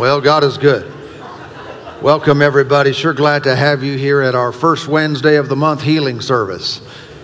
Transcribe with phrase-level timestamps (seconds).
[0.00, 0.90] Well, God is good.
[2.00, 2.94] Welcome, everybody.
[2.94, 6.80] Sure glad to have you here at our first Wednesday of the month healing service.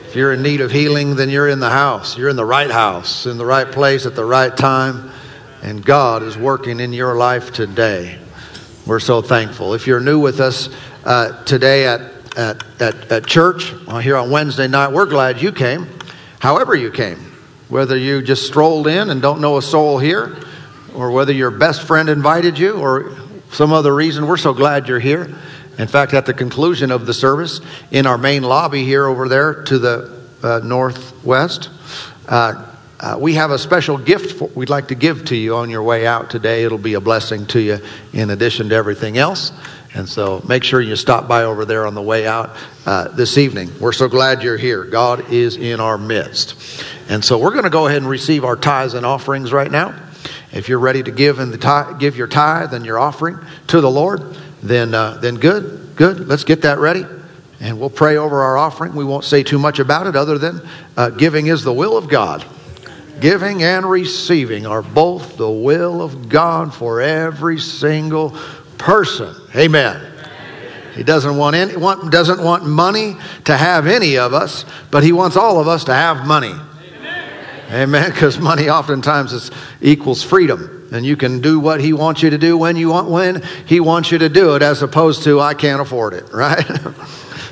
[0.07, 2.19] If you're in need of healing, then you're in the house.
[2.19, 5.11] You're in the right house, in the right place at the right time,
[5.63, 8.19] and God is working in your life today.
[8.87, 9.73] We're so thankful.
[9.73, 10.69] If you're new with us
[11.07, 12.03] uh, today at,
[12.37, 15.89] at, at, at church, here on Wednesday night, we're glad you came,
[16.41, 17.33] however, you came.
[17.71, 20.37] Whether you just strolled in and don't know a soul here,
[20.97, 23.17] or whether your best friend invited you, or
[23.53, 25.37] some other reason, we're so glad you're here.
[25.79, 27.61] In fact, at the conclusion of the service,
[27.91, 31.69] in our main lobby here over there to the uh, northwest,
[32.29, 35.69] uh, uh, we have a special gift for, we'd like to give to you on
[35.69, 36.65] your way out today.
[36.65, 37.79] It'll be a blessing to you
[38.15, 39.53] in addition to everything else.
[39.95, 43.37] And so make sure you stop by over there on the way out uh, this
[43.37, 43.71] evening.
[43.81, 44.85] We're so glad you're here.
[44.85, 46.85] God is in our midst.
[47.09, 49.95] And so we're going to go ahead and receive our tithes and offerings right now.
[50.57, 53.81] If you're ready to give in the tithe, give your tithe and your offering to
[53.83, 56.27] the Lord, then uh, then good, good.
[56.27, 57.05] Let's get that ready,
[57.61, 58.95] and we'll pray over our offering.
[58.95, 60.67] We won't say too much about it, other than
[60.97, 62.45] uh, giving is the will of God.
[63.21, 68.35] Giving and receiving are both the will of God for every single
[68.79, 69.35] person.
[69.55, 70.13] Amen.
[70.95, 75.13] He doesn't want any, want, doesn't want money to have any of us, but he
[75.13, 76.55] wants all of us to have money.
[77.71, 78.11] Amen.
[78.11, 79.51] Because money oftentimes is,
[79.81, 80.89] equals freedom.
[80.93, 83.81] And you can do what he wants you to do when you want when he
[83.81, 86.65] wants you to do it, as opposed to I can't afford it, right?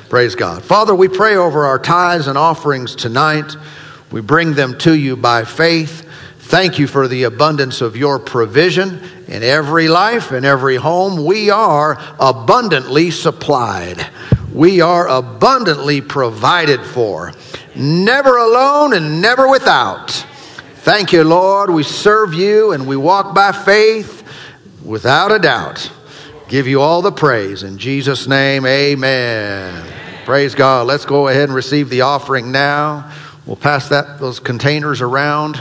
[0.09, 0.63] Praise God.
[0.63, 3.55] Father, we pray over our tithes and offerings tonight.
[4.11, 6.07] We bring them to you by faith.
[6.39, 11.25] Thank you for the abundance of your provision in every life, in every home.
[11.25, 14.07] We are abundantly supplied.
[14.53, 17.33] We are abundantly provided for
[17.75, 20.11] never alone and never without.
[20.77, 21.69] Thank you, Lord.
[21.69, 24.23] We serve you and we walk by faith
[24.83, 25.91] without a doubt.
[26.47, 27.63] Give you all the praise.
[27.63, 29.91] In Jesus' name, amen.
[30.25, 30.85] Praise God.
[30.85, 33.11] Let's go ahead and receive the offering now.
[33.45, 35.59] We'll pass that those containers around.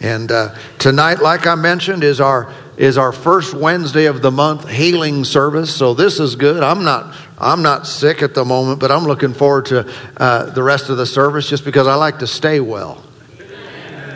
[0.00, 4.68] And uh, tonight, like I mentioned, is our is our first Wednesday of the month
[4.68, 5.74] healing service.
[5.74, 6.62] So this is good.
[6.62, 10.62] I'm not I'm not sick at the moment, but I'm looking forward to uh, the
[10.62, 13.02] rest of the service just because I like to stay well.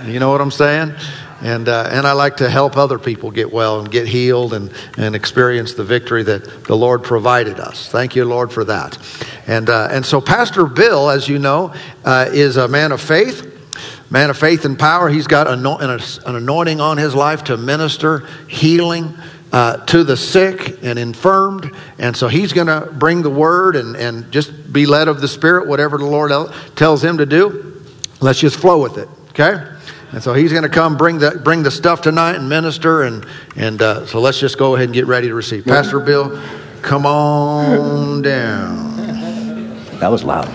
[0.04, 0.94] You know what I'm saying?
[1.40, 4.72] And, uh, and I like to help other people get well and get healed and,
[4.96, 7.88] and experience the victory that the Lord provided us.
[7.88, 8.98] Thank you, Lord, for that.
[9.46, 13.48] And, uh, and so, Pastor Bill, as you know, uh, is a man of faith
[14.10, 15.08] man of faith and power.
[15.08, 15.64] He's got an
[16.36, 19.16] anointing on his life to minister healing
[19.52, 21.70] uh, to the sick and infirmed.
[21.98, 25.28] And so he's going to bring the word and, and just be led of the
[25.28, 26.32] Spirit, whatever the Lord
[26.74, 27.84] tells him to do.
[28.20, 29.68] Let's just flow with it, okay?
[30.12, 33.02] And so he's going to come bring the, bring the stuff tonight and minister.
[33.02, 33.26] And,
[33.56, 35.64] and uh, so let's just go ahead and get ready to receive.
[35.64, 36.42] Pastor Bill,
[36.82, 38.96] come on down.
[39.98, 40.48] That was loud.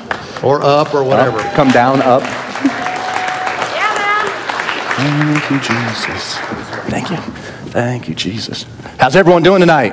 [0.43, 1.39] Or up or whatever.
[1.39, 2.23] Up, come down, up.
[4.97, 6.37] Thank you, Jesus.
[6.89, 7.46] Thank you.
[7.77, 8.65] Thank you, Jesus.
[8.97, 9.91] How's everyone doing tonight?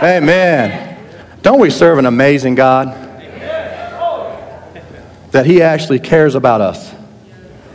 [0.00, 0.96] Amen.
[1.42, 2.86] Don't we serve an amazing God?
[5.32, 6.94] That He actually cares about us.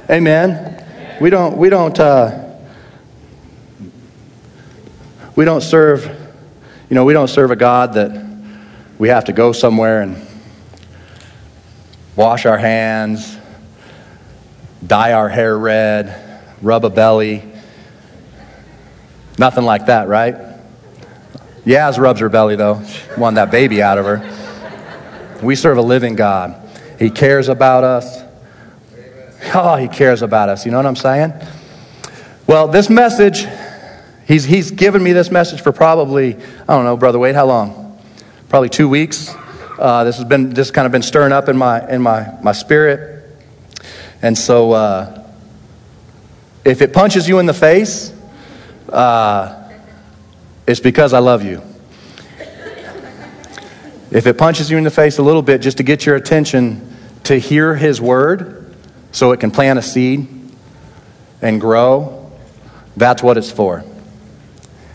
[0.09, 1.17] Amen.
[1.19, 1.57] We don't.
[1.57, 1.99] We don't.
[1.99, 2.45] Uh,
[5.35, 6.05] we don't serve.
[6.89, 8.25] You know, we don't serve a God that
[8.97, 10.25] we have to go somewhere and
[12.15, 13.35] wash our hands,
[14.87, 17.48] dye our hair red, rub a belly,
[19.39, 20.35] Nothing like that, right?
[21.65, 22.83] Yaz rubs her belly, though.
[22.83, 25.39] She wanted that baby out of her.
[25.41, 26.69] We serve a living God.
[26.99, 28.21] He cares about us.
[29.55, 30.65] Oh, he cares about us.
[30.65, 31.33] You know what I'm saying?
[32.47, 33.47] Well, this message,
[34.27, 37.97] he's, he's given me this message for probably, I don't know, Brother Wade, how long?
[38.49, 39.33] Probably two weeks.
[39.79, 42.51] Uh, this has been this kind of been stirring up in my in my my
[42.51, 43.23] spirit,
[44.21, 45.25] and so uh,
[46.65, 48.13] if it punches you in the face,
[48.93, 49.71] uh,
[50.67, 51.61] it's because I love you.
[54.11, 56.95] If it punches you in the face a little bit just to get your attention
[57.25, 58.75] to hear His word
[59.11, 60.27] so it can plant a seed
[61.41, 62.31] and grow,
[62.97, 63.83] that's what it's for.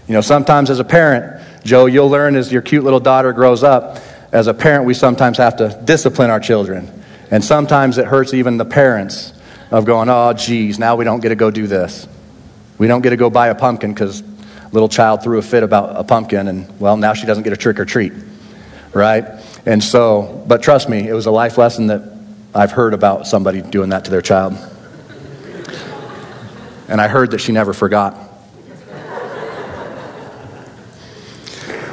[0.08, 3.62] You know, sometimes as a parent, Joe, you'll learn as your cute little daughter grows
[3.62, 3.98] up,
[4.32, 6.90] as a parent, we sometimes have to discipline our children.
[7.30, 9.32] And sometimes it hurts even the parents
[9.70, 12.06] of going, oh, geez, now we don't get to go do this.
[12.78, 14.22] We don't get to go buy a pumpkin because
[14.72, 17.56] little child threw a fit about a pumpkin, and well, now she doesn't get a
[17.56, 18.12] trick or treat,
[18.92, 19.24] right?
[19.66, 22.02] And so, but trust me, it was a life lesson that
[22.54, 24.56] I've heard about somebody doing that to their child.
[26.88, 28.16] And I heard that she never forgot.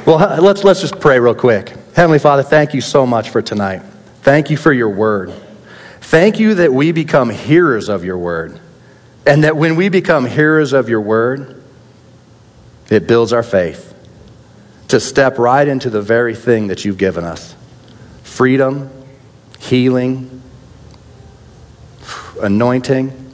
[0.04, 1.72] Well, let's, let's just pray real quick.
[1.94, 3.82] Heavenly Father, thank you so much for tonight.
[4.22, 5.32] Thank you for your word.
[6.00, 8.58] Thank you that we become hearers of your word.
[9.26, 11.62] And that when we become hearers of your word,
[12.90, 13.94] it builds our faith
[14.88, 17.54] to step right into the very thing that you've given us
[18.22, 18.90] freedom,
[19.58, 20.42] healing,
[22.40, 23.32] anointing,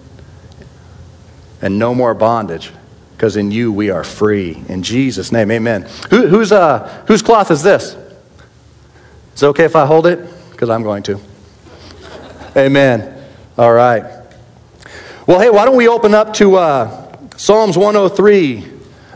[1.62, 2.70] and no more bondage
[3.18, 4.62] because in you we are free.
[4.68, 5.88] In Jesus' name, amen.
[6.10, 7.96] Who, whose, uh, whose cloth is this?
[9.34, 10.20] Is it okay if I hold it?
[10.50, 11.20] Because I'm going to.
[12.56, 13.24] amen.
[13.56, 14.17] All right.
[15.28, 18.64] Well, hey, why don't we open up to uh, Psalms 103,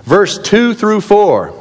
[0.03, 1.59] verse 2 through 4.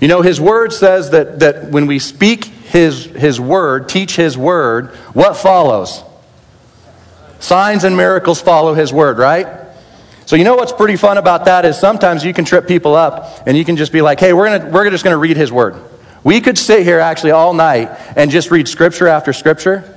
[0.00, 4.38] You know, his word says that, that when we speak his, his word, teach his
[4.38, 6.02] word, what follows?
[7.38, 9.48] Signs and miracles follow his word, right?
[10.24, 13.42] So you know what's pretty fun about that is sometimes you can trip people up
[13.46, 15.52] and you can just be like, hey, we're, gonna, we're just going to read his
[15.52, 15.74] word.
[16.22, 19.94] We could sit here actually all night and just read scripture after scripture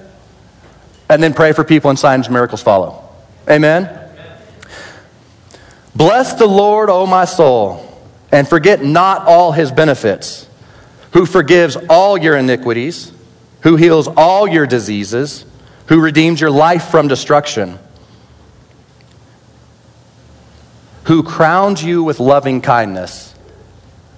[1.09, 3.07] and then pray for people and signs and miracles follow.
[3.49, 3.89] Amen?
[5.95, 10.47] Bless the Lord, O my soul, and forget not all his benefits,
[11.11, 13.11] who forgives all your iniquities,
[13.61, 15.45] who heals all your diseases
[15.87, 17.77] who redeems your life from destruction,
[21.05, 23.35] who crowns you with loving kindness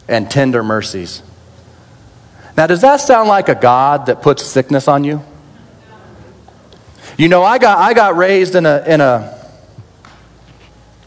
[0.07, 1.23] and tender mercies.
[2.57, 5.23] Now, does that sound like a God that puts sickness on you?
[7.17, 9.49] You know, I got, I got raised in a, in, a,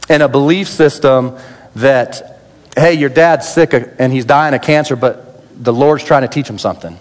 [0.08, 1.36] in a belief system
[1.76, 2.40] that,
[2.76, 6.48] hey, your dad's sick and he's dying of cancer, but the Lord's trying to teach
[6.48, 6.98] him something.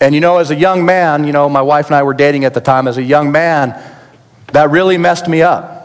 [0.00, 2.44] And you know, as a young man, you know, my wife and I were dating
[2.44, 3.80] at the time, as a young man,
[4.48, 5.81] that really messed me up.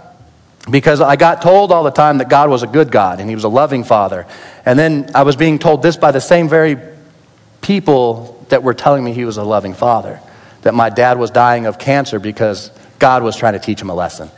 [0.69, 3.36] Because I got told all the time that God was a good God and He
[3.36, 4.25] was a loving Father.
[4.66, 6.78] And then I was being told this by the same very
[7.62, 10.19] people that were telling me He was a loving Father.
[10.64, 13.96] That my dad was dying of cancer because God was trying to teach him a
[13.96, 14.30] lesson.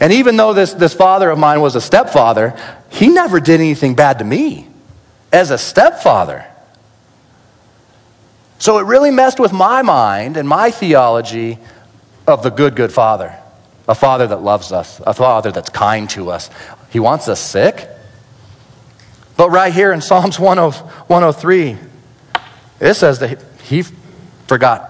[0.00, 2.56] And even though this, this father of mine was a stepfather,
[2.90, 4.68] he never did anything bad to me
[5.32, 6.44] as a stepfather.
[8.58, 11.58] So it really messed with my mind and my theology
[12.26, 13.36] of the good, good Father.
[13.88, 16.50] A Father that loves us, a Father that's kind to us.
[16.90, 17.88] He wants us sick.
[19.36, 21.76] But right here in Psalms 103,
[22.80, 23.82] it says that he
[24.46, 24.88] forgot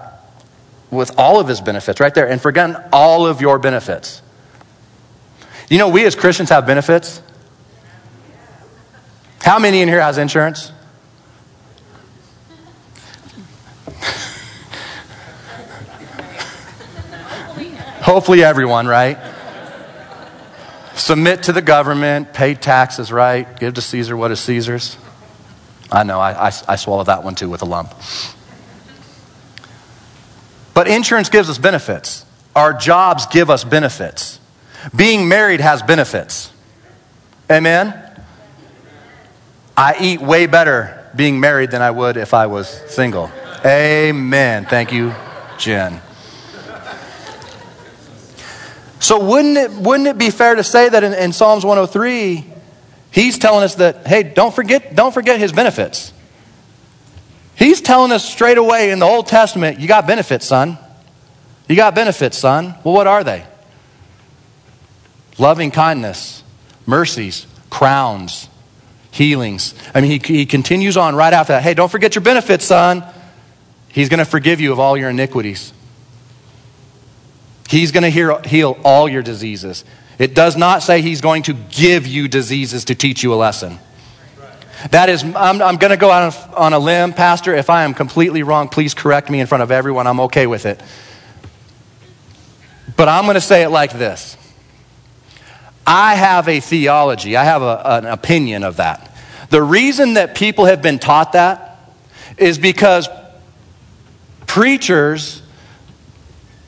[0.91, 4.21] with all of his benefits right there and forgotten all of your benefits.
[5.69, 7.21] You know, we as Christians have benefits.
[9.41, 10.71] How many in here has insurance?
[18.03, 19.17] Hopefully, everyone, right?
[20.93, 23.57] Submit to the government, pay taxes, right?
[23.57, 24.97] Give to Caesar what is Caesar's.
[25.89, 27.93] I know, I, I, I swallowed that one too with a lump.
[30.73, 32.25] But insurance gives us benefits.
[32.55, 34.37] Our jobs give us benefits.
[34.93, 36.51] Being married has benefits.
[37.49, 37.93] Amen?
[39.77, 43.31] I eat way better being married than I would if I was single.
[43.65, 44.65] Amen.
[44.65, 45.13] Thank you,
[45.57, 46.01] Jen.
[49.03, 52.45] So wouldn't it, wouldn't it be fair to say that in, in Psalms 103,
[53.11, 56.13] he's telling us that, hey, don't forget, don't forget his benefits.
[57.55, 60.77] He's telling us straight away in the Old Testament, you got benefits, son.
[61.67, 62.75] You got benefits, son.
[62.85, 63.45] Well, what are they?
[65.37, 66.41] Loving kindness,
[66.85, 68.47] mercies, crowns,
[69.11, 69.75] healings.
[69.93, 71.63] I mean, he, he continues on right after that.
[71.63, 73.03] Hey, don't forget your benefits, son.
[73.89, 75.73] He's going to forgive you of all your iniquities.
[77.73, 79.83] He's going to heal all your diseases.
[80.19, 83.79] It does not say he's going to give you diseases to teach you a lesson.
[84.91, 87.55] That is, I'm, I'm going to go out on a limb, Pastor.
[87.55, 90.05] If I am completely wrong, please correct me in front of everyone.
[90.05, 90.83] I'm okay with it.
[92.95, 94.37] But I'm going to say it like this
[95.87, 99.17] I have a theology, I have a, an opinion of that.
[99.49, 101.91] The reason that people have been taught that
[102.37, 103.09] is because
[104.45, 105.42] preachers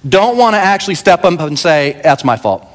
[0.08, 2.68] don't want to actually step up and say, That's my fault.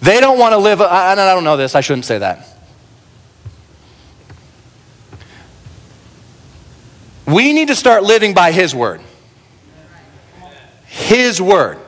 [0.00, 2.46] They don't want to live, I, I don't know this, I shouldn't say that.
[7.26, 9.00] We need to start living by His word.
[10.86, 11.78] His word.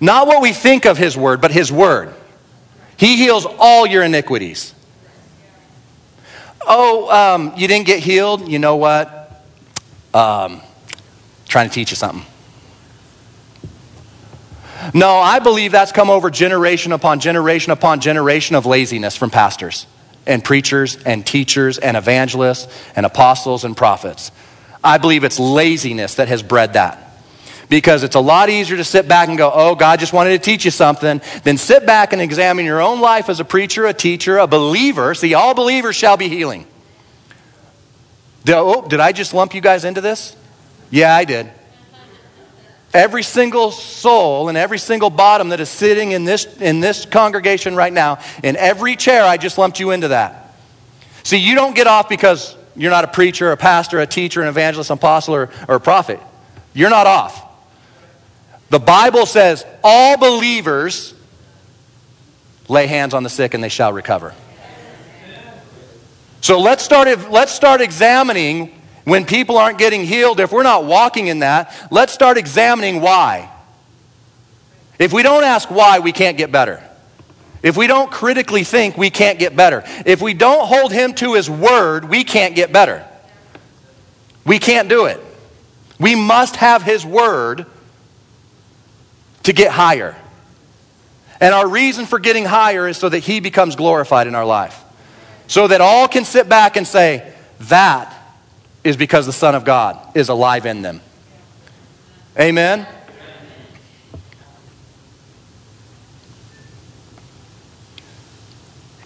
[0.00, 2.14] Not what we think of His word, but His word.
[2.96, 4.74] He heals all your iniquities.
[6.66, 8.48] Oh, um, you didn't get healed?
[8.48, 9.42] You know what?
[10.12, 10.60] Um,
[11.50, 12.24] trying to teach you something.
[14.94, 19.86] No, I believe that's come over generation upon generation upon generation of laziness from pastors
[20.26, 22.66] and preachers and teachers and evangelists
[22.96, 24.32] and apostles and prophets.
[24.82, 27.06] I believe it's laziness that has bred that.
[27.68, 30.38] Because it's a lot easier to sit back and go, oh, God just wanted to
[30.38, 33.94] teach you something, than sit back and examine your own life as a preacher, a
[33.94, 35.14] teacher, a believer.
[35.14, 36.66] See, all believers shall be healing.
[38.44, 40.34] Did, oh, did I just lump you guys into this?
[40.90, 41.50] Yeah, I did.
[42.92, 47.76] Every single soul and every single bottom that is sitting in this, in this congregation
[47.76, 50.54] right now, in every chair, I just lumped you into that.
[51.22, 54.48] See, you don't get off because you're not a preacher, a pastor, a teacher, an
[54.48, 56.20] evangelist, an apostle, or, or a prophet.
[56.74, 57.46] You're not off.
[58.70, 61.14] The Bible says all believers
[62.68, 64.34] lay hands on the sick and they shall recover.
[66.40, 71.28] So let's start, let's start examining when people aren't getting healed, if we're not walking
[71.28, 73.50] in that, let's start examining why.
[74.98, 76.82] If we don't ask why, we can't get better.
[77.62, 79.82] If we don't critically think, we can't get better.
[80.06, 83.06] If we don't hold Him to His word, we can't get better.
[84.44, 85.20] We can't do it.
[85.98, 87.66] We must have His word
[89.42, 90.16] to get higher.
[91.40, 94.82] And our reason for getting higher is so that He becomes glorified in our life.
[95.46, 98.14] So that all can sit back and say, that
[98.82, 101.00] is because the Son of God is alive in them.
[102.38, 102.86] Amen?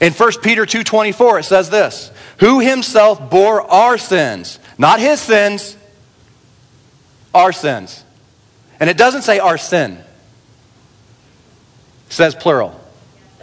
[0.01, 5.77] In 1 Peter 2:24 it says this, who himself bore our sins, not his sins,
[7.33, 8.05] our sins.
[8.79, 9.93] And it doesn't say our sin.
[12.07, 12.79] It says plural.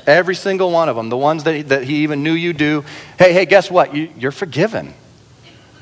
[0.05, 2.85] Every single one of them, the ones that that he even knew you do.
[3.17, 3.95] Hey, hey, guess what?
[3.95, 4.93] You, you're forgiven.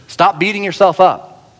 [0.10, 1.54] Stop beating yourself up.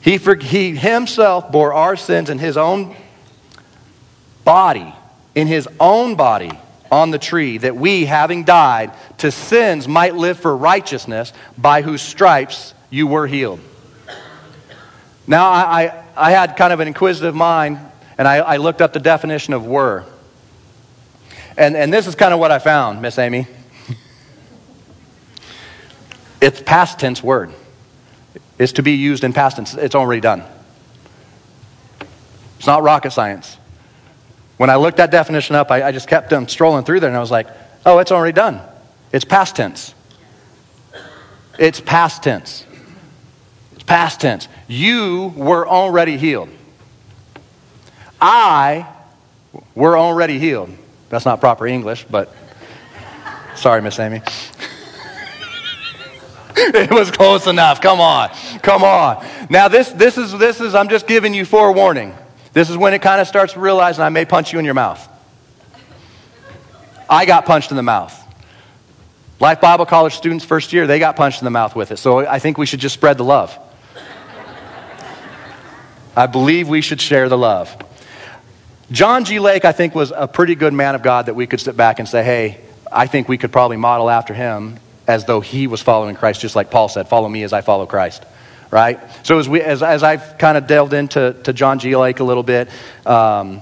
[0.00, 2.96] He, for, he himself bore our sins in his own
[4.42, 4.94] body,
[5.34, 6.50] in his own body
[6.90, 12.00] on the tree, that we, having died to sins, might live for righteousness, by whose
[12.00, 13.60] stripes you were healed.
[15.26, 17.78] Now, I, I, I had kind of an inquisitive mind,
[18.16, 20.06] and I, I looked up the definition of were.
[21.58, 23.46] And, and this is kind of what I found, Miss Amy.
[26.40, 27.52] It's past tense word.
[28.58, 29.74] It's to be used in past tense.
[29.74, 30.42] It's already done.
[32.58, 33.56] It's not rocket science.
[34.56, 37.16] When I looked that definition up, I, I just kept um, strolling through there and
[37.16, 37.46] I was like,
[37.86, 38.60] oh, it's already done.
[39.12, 39.94] It's past tense.
[41.58, 42.66] It's past tense.
[43.72, 44.48] It's past tense.
[44.68, 46.50] You were already healed.
[48.20, 48.86] I
[49.74, 50.70] were already healed.
[51.08, 52.34] That's not proper English, but
[53.56, 54.20] sorry, Miss Amy.
[56.74, 57.80] it was close enough.
[57.80, 58.28] Come on.
[58.62, 59.26] Come on.
[59.48, 62.14] Now this this is this is I'm just giving you forewarning.
[62.52, 65.06] This is when it kind of starts realizing I may punch you in your mouth.
[67.08, 68.16] I got punched in the mouth.
[69.40, 71.96] Life Bible College students first year, they got punched in the mouth with it.
[71.96, 73.58] So I think we should just spread the love.
[76.14, 77.74] I believe we should share the love.
[78.92, 79.38] John G.
[79.38, 82.00] Lake, I think, was a pretty good man of God that we could sit back
[82.00, 82.60] and say, hey,
[82.92, 84.78] I think we could probably model after him
[85.10, 87.84] as though he was following Christ, just like Paul said, follow me as I follow
[87.84, 88.24] Christ.
[88.70, 89.00] Right?
[89.26, 91.96] So as, we, as, as I've kind of delved into to John G.
[91.96, 92.68] Lake a little bit,
[93.04, 93.60] um,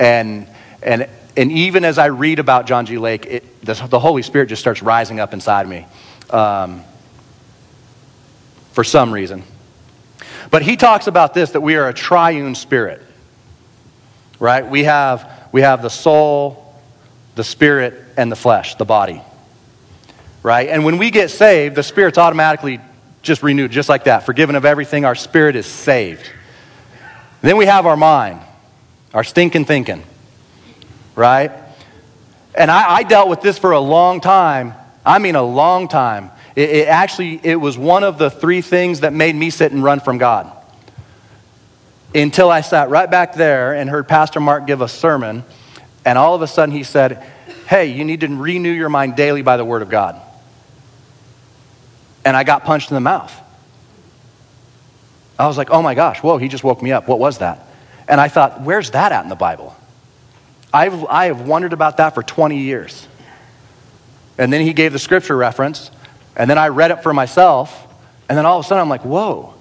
[0.00, 0.48] and,
[0.82, 1.06] and,
[1.36, 2.96] and even as I read about John G.
[2.96, 5.86] Lake, it, the, the Holy Spirit just starts rising up inside me
[6.30, 6.82] um,
[8.72, 9.42] for some reason.
[10.50, 13.02] But he talks about this that we are a triune spirit.
[14.38, 14.66] Right?
[14.66, 16.74] We have, we have the soul,
[17.34, 19.20] the spirit, and the flesh, the body
[20.44, 20.68] right?
[20.68, 22.78] And when we get saved, the Spirit's automatically
[23.22, 24.20] just renewed, just like that.
[24.26, 26.30] Forgiven of everything, our spirit is saved.
[27.40, 28.40] Then we have our mind,
[29.12, 30.04] our stinking thinking,
[31.16, 31.50] right?
[32.54, 34.74] And I, I dealt with this for a long time.
[35.04, 36.30] I mean, a long time.
[36.54, 39.82] It, it actually, it was one of the three things that made me sit and
[39.82, 40.52] run from God.
[42.14, 45.44] Until I sat right back there and heard Pastor Mark give a sermon,
[46.04, 47.26] and all of a sudden he said,
[47.66, 50.20] Hey, you need to renew your mind daily by the Word of God
[52.24, 53.32] and I got punched in the mouth.
[55.38, 57.08] I was like, oh my gosh, whoa, he just woke me up.
[57.08, 57.66] What was that?
[58.08, 59.76] And I thought, where's that at in the Bible?
[60.72, 63.08] I've, I have wondered about that for 20 years.
[64.38, 65.90] And then he gave the scripture reference,
[66.36, 67.86] and then I read it for myself,
[68.28, 69.54] and then all of a sudden I'm like, whoa,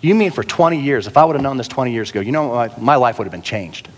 [0.00, 1.06] you mean for 20 years?
[1.06, 3.24] If I would have known this 20 years ago, you know, my, my life would
[3.24, 3.88] have been changed.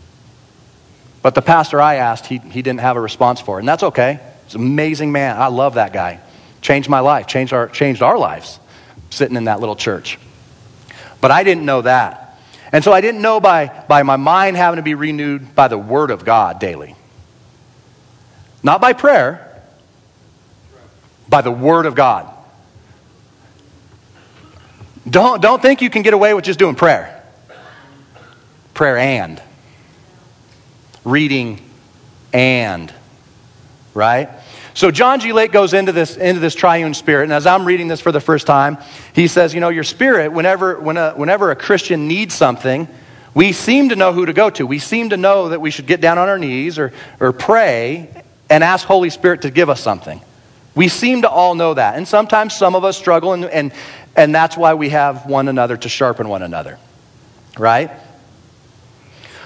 [1.23, 3.83] But the pastor I asked, he, he didn't have a response for it, and that's
[3.83, 4.21] okay.
[4.45, 5.37] He's an amazing man.
[5.37, 6.21] I love that guy.
[6.61, 8.59] Changed my life, changed our, changed our lives
[9.11, 10.19] sitting in that little church.
[11.21, 12.38] But I didn't know that.
[12.73, 15.79] And so I didn't know by, by my mind having to be renewed by the
[15.79, 16.95] Word of God daily.
[18.62, 19.62] Not by prayer,
[21.29, 22.35] by the Word of God.
[25.09, 27.25] Don't, don't think you can get away with just doing prayer.
[28.75, 29.43] Prayer and.
[31.05, 31.61] Reading
[32.33, 32.93] and.
[33.95, 34.29] Right?
[34.78, 35.32] So John G.
[35.32, 38.20] Lake goes into this, into this triune spirit, and as I'm reading this for the
[38.20, 38.78] first time,
[39.12, 42.87] he says, you know, your spirit, whenever, when a, whenever a Christian needs something,
[43.35, 44.64] we seem to know who to go to.
[44.64, 48.23] We seem to know that we should get down on our knees or, or pray
[48.49, 50.20] and ask Holy Spirit to give us something.
[50.76, 51.97] We seem to all know that.
[51.97, 53.73] And sometimes some of us struggle, and, and,
[54.14, 56.78] and that's why we have one another to sharpen one another.
[57.58, 57.90] Right?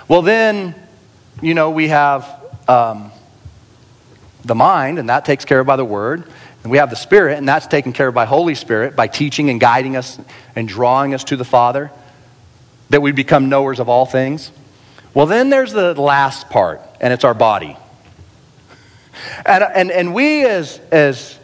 [0.09, 0.75] Well, then,
[1.41, 3.12] you know, we have um,
[4.45, 6.25] the mind, and that takes care of by the Word.
[6.63, 9.51] And we have the Spirit, and that's taken care of by Holy Spirit, by teaching
[9.51, 10.19] and guiding us
[10.55, 11.91] and drawing us to the Father,
[12.91, 14.53] that we become knowers of all things.
[15.15, 17.77] Well, then there's the last part, and it's our body.
[19.45, 21.39] And, and, and we as, as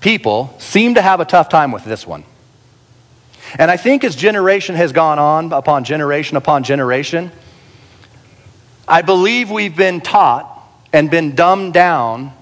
[0.00, 2.24] people seem to have a tough time with this one.
[3.58, 7.30] And I think as generation has gone on upon generation upon generation,
[8.88, 10.51] I believe we've been taught
[10.92, 12.32] and been dumbed down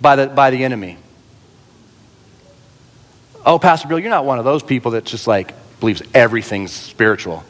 [0.00, 0.98] by the, by the enemy.
[3.44, 7.42] Oh, Pastor Bill, you're not one of those people that just like believes everything's spiritual.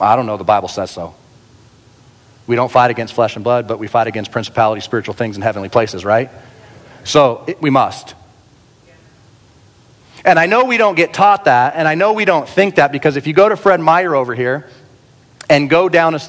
[0.00, 1.14] I don't know, the Bible says so.
[2.46, 5.42] We don't fight against flesh and blood, but we fight against principalities, spiritual things in
[5.42, 6.30] heavenly places, right?
[7.04, 8.14] So it, we must.
[10.24, 12.92] And I know we don't get taught that, and I know we don't think that
[12.92, 14.68] because if you go to Fred Meyer over here
[15.48, 16.20] and go down, a,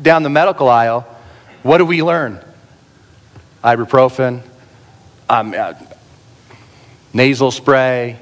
[0.00, 1.02] down the medical aisle,
[1.62, 2.42] what do we learn?
[3.66, 4.42] Ibuprofen,
[5.28, 5.74] um, uh,
[7.12, 8.16] nasal spray,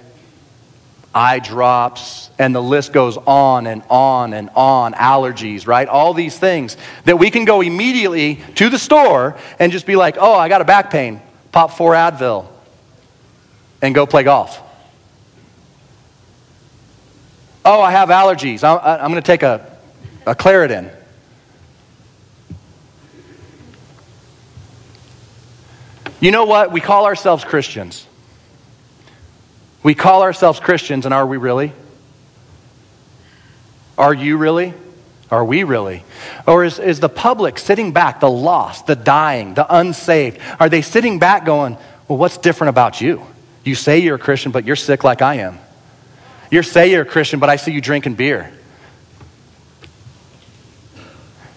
[1.15, 4.95] eye drops, and the list goes on and on and on.
[4.95, 5.87] Allergies, right?
[5.87, 10.17] All these things that we can go immediately to the store and just be like,
[10.19, 11.21] oh, I got a back pain,
[11.53, 12.47] pop four Advil,
[13.83, 14.63] and go play golf.
[17.67, 18.65] Oh, I have allergies.
[18.65, 19.79] I'm, I'm going to take a,
[20.27, 20.91] a Claritin.
[26.25, 26.73] You know what?
[26.73, 28.07] We call ourselves Christians.
[29.83, 31.71] We call ourselves Christians, and are we really?
[33.99, 34.73] Are you really?
[35.31, 36.03] Are we really?
[36.47, 40.81] Or is, is the public sitting back, the lost, the dying, the unsaved, are they
[40.81, 41.77] sitting back going,
[42.09, 43.23] well, what's different about you?
[43.63, 45.59] You say you're a Christian, but you're sick like I am.
[46.51, 48.51] You say you're a Christian, but I see you drinking beer.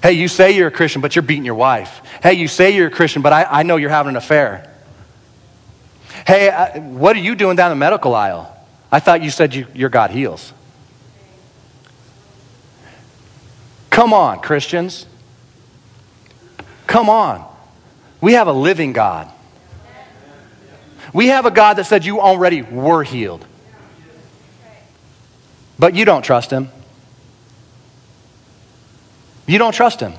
[0.07, 2.01] Hey, you say you're a Christian, but you're beating your wife.
[2.23, 4.73] Hey, you say you're a Christian, but I, I know you're having an affair.
[6.25, 8.55] Hey, I, what are you doing down the medical aisle?
[8.89, 10.53] I thought you said you, your God heals.
[13.89, 15.05] Come on, Christians.
[16.85, 17.45] Come on.
[18.21, 19.29] We have a living God.
[21.11, 23.45] We have a God that said you already were healed.
[25.77, 26.69] But you don't trust him.
[29.47, 30.13] You don't trust him.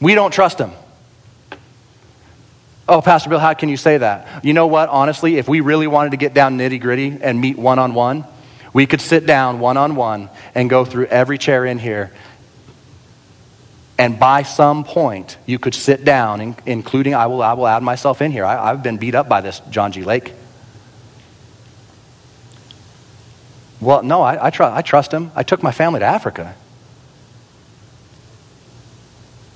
[0.00, 0.72] We don't trust him.
[2.88, 4.44] Oh, Pastor Bill, how can you say that?
[4.44, 4.88] You know what?
[4.88, 8.24] Honestly, if we really wanted to get down nitty gritty and meet one on one,
[8.72, 12.12] we could sit down one on one and go through every chair in here.
[13.98, 18.20] And by some point, you could sit down, including I will, I will add myself
[18.20, 18.44] in here.
[18.44, 20.02] I, have been beat up by this John G.
[20.02, 20.32] Lake.
[23.80, 25.30] Well, no, I, I, tr- I trust him.
[25.34, 26.56] I took my family to Africa.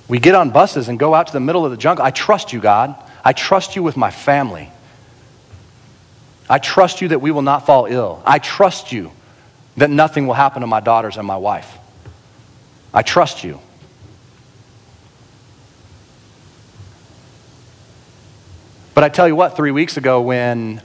[0.07, 2.05] We get on buses and go out to the middle of the jungle.
[2.05, 2.95] I trust you, God.
[3.25, 4.71] I trust you with my family.
[6.49, 8.21] I trust you that we will not fall ill.
[8.25, 9.11] I trust you
[9.75, 11.77] that nothing will happen to my daughters and my wife.
[12.93, 13.59] I trust you.
[18.93, 20.81] But I tell you what, three weeks ago, when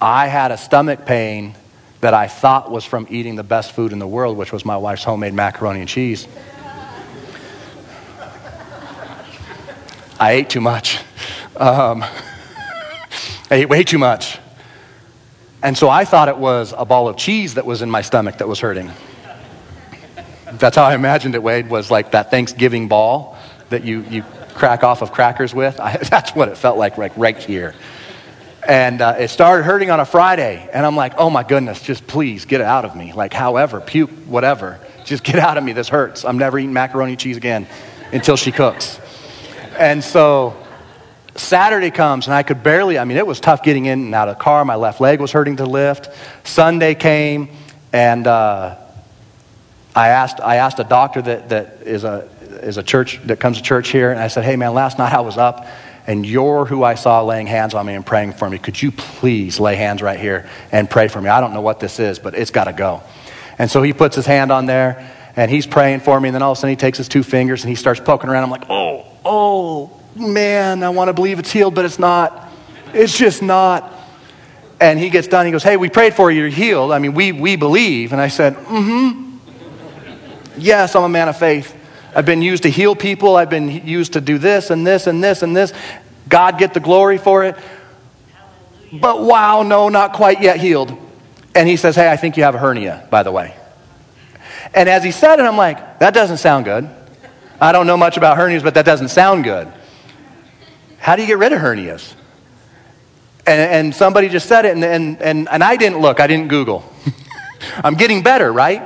[0.00, 1.56] I had a stomach pain
[2.02, 4.76] that I thought was from eating the best food in the world, which was my
[4.76, 6.28] wife's homemade macaroni and cheese.
[10.22, 11.00] I ate too much.
[11.56, 14.38] Um, I ate way too much.
[15.64, 18.38] And so I thought it was a ball of cheese that was in my stomach
[18.38, 18.92] that was hurting.
[20.52, 23.36] That's how I imagined it, Wade, was like that Thanksgiving ball
[23.70, 24.22] that you, you
[24.54, 25.80] crack off of crackers with.
[25.80, 27.74] I, that's what it felt like, like right here.
[28.68, 30.70] And uh, it started hurting on a Friday.
[30.72, 33.12] And I'm like, oh my goodness, just please get it out of me.
[33.12, 34.78] Like, however, puke, whatever.
[35.04, 35.72] Just get out of me.
[35.72, 36.24] This hurts.
[36.24, 37.66] I'm never eating macaroni cheese again
[38.12, 39.00] until she cooks.
[39.78, 40.56] And so
[41.34, 44.28] Saturday comes, and I could barely, I mean, it was tough getting in and out
[44.28, 44.64] of the car.
[44.64, 46.10] My left leg was hurting to lift.
[46.44, 47.48] Sunday came,
[47.92, 48.76] and uh,
[49.94, 52.28] I asked, I asked a doctor that, that is, a,
[52.62, 55.12] is a church, that comes to church here, and I said, hey man, last night
[55.12, 55.66] I was up,
[56.06, 58.58] and you're who I saw laying hands on me and praying for me.
[58.58, 61.28] Could you please lay hands right here and pray for me?
[61.28, 63.02] I don't know what this is, but it's got to go.
[63.58, 66.42] And so he puts his hand on there, and he's praying for me, and then
[66.42, 68.42] all of a sudden he takes his two fingers and he starts poking around.
[68.42, 72.50] I'm like, oh, oh, man, I want to believe it's healed, but it's not.
[72.92, 73.92] It's just not.
[74.80, 75.46] And he gets done.
[75.46, 76.40] He goes, Hey, we prayed for you.
[76.40, 76.92] You're healed.
[76.92, 78.12] I mean, we, we believe.
[78.12, 79.28] And I said, Mm hmm.
[80.58, 81.74] Yes, I'm a man of faith.
[82.14, 83.36] I've been used to heal people.
[83.36, 85.72] I've been used to do this and this and this and this.
[86.28, 87.56] God get the glory for it.
[88.92, 90.96] But wow, no, not quite yet healed.
[91.54, 93.56] And he says, Hey, I think you have a hernia, by the way.
[94.74, 96.90] And as he said it, I'm like, That doesn't sound good.
[97.62, 99.72] I don't know much about hernias, but that doesn't sound good.
[100.98, 102.12] How do you get rid of hernias?
[103.46, 106.48] And, and somebody just said it, and, and, and, and I didn't look, I didn't
[106.48, 106.84] Google.
[107.84, 108.82] I'm getting better, right?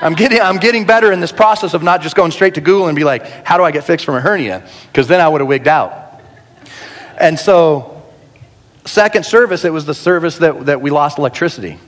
[0.00, 2.86] I'm getting, I'm getting better in this process of not just going straight to Google
[2.86, 4.64] and be like, how do I get fixed from a hernia?
[4.86, 6.20] Because then I would have wigged out.
[7.20, 8.00] And so,
[8.84, 11.78] second service, it was the service that, that we lost electricity.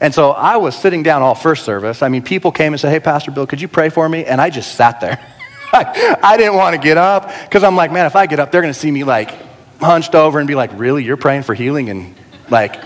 [0.00, 2.02] And so I was sitting down all first service.
[2.02, 4.24] I mean, people came and said, hey, Pastor Bill, could you pray for me?
[4.24, 5.22] And I just sat there.
[6.22, 8.60] I didn't want to get up because I'm like, man, if I get up, they're
[8.60, 9.30] going to see me like
[9.80, 11.02] hunched over and be like, really?
[11.02, 11.88] You're praying for healing?
[11.88, 12.14] And
[12.50, 12.76] like,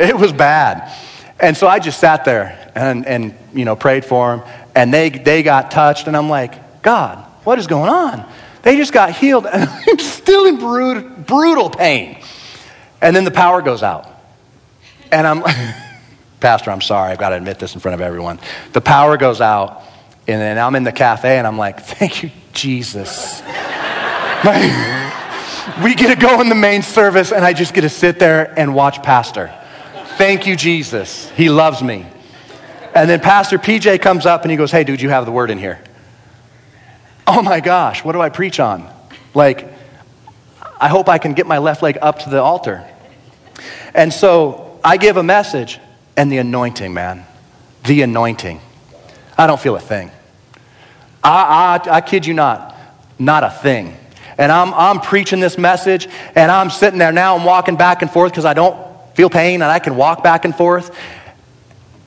[0.00, 0.90] it was bad.
[1.38, 4.48] And so I just sat there and, and you know, prayed for them.
[4.74, 6.06] And they, they got touched.
[6.06, 8.26] And I'm like, God, what is going on?
[8.62, 9.46] They just got healed.
[9.46, 12.18] And I'm still in brutal, brutal pain.
[13.02, 14.08] And then the power goes out.
[15.10, 15.56] And I'm, like,
[16.40, 17.12] Pastor, I'm sorry.
[17.12, 18.40] I've got to admit this in front of everyone.
[18.72, 19.82] The power goes out.
[20.28, 23.40] And then I'm in the cafe and I'm like, thank you, Jesus.
[25.82, 28.52] we get to go in the main service and I just get to sit there
[28.58, 29.52] and watch Pastor.
[30.16, 31.28] Thank you, Jesus.
[31.30, 32.06] He loves me.
[32.94, 35.50] And then Pastor PJ comes up and he goes, Hey, dude, you have the word
[35.50, 35.80] in here.
[37.26, 38.88] Oh my gosh, what do I preach on?
[39.34, 39.72] Like,
[40.80, 42.86] I hope I can get my left leg up to the altar.
[43.94, 45.78] And so I give a message,
[46.16, 47.24] and the anointing, man,
[47.84, 48.60] the anointing.
[49.42, 50.12] I don't feel a thing.
[51.24, 52.76] I, I, I kid you not,
[53.18, 53.96] not a thing.
[54.38, 58.10] And I'm, I'm preaching this message, and I'm sitting there now, I'm walking back and
[58.10, 58.76] forth because I don't
[59.16, 60.96] feel pain, and I can walk back and forth.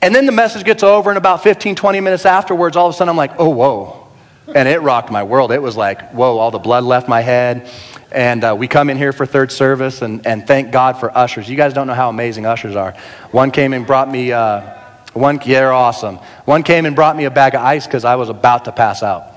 [0.00, 2.96] And then the message gets over, and about 15, 20 minutes afterwards, all of a
[2.96, 4.08] sudden I'm like, oh, whoa.
[4.54, 5.52] And it rocked my world.
[5.52, 7.68] It was like, whoa, all the blood left my head.
[8.12, 11.50] And uh, we come in here for third service, and, and thank God for ushers.
[11.50, 12.92] You guys don't know how amazing ushers are.
[13.30, 14.85] One came and brought me, uh,
[15.16, 16.16] one, they're awesome.
[16.44, 19.02] One came and brought me a bag of ice because I was about to pass
[19.02, 19.32] out.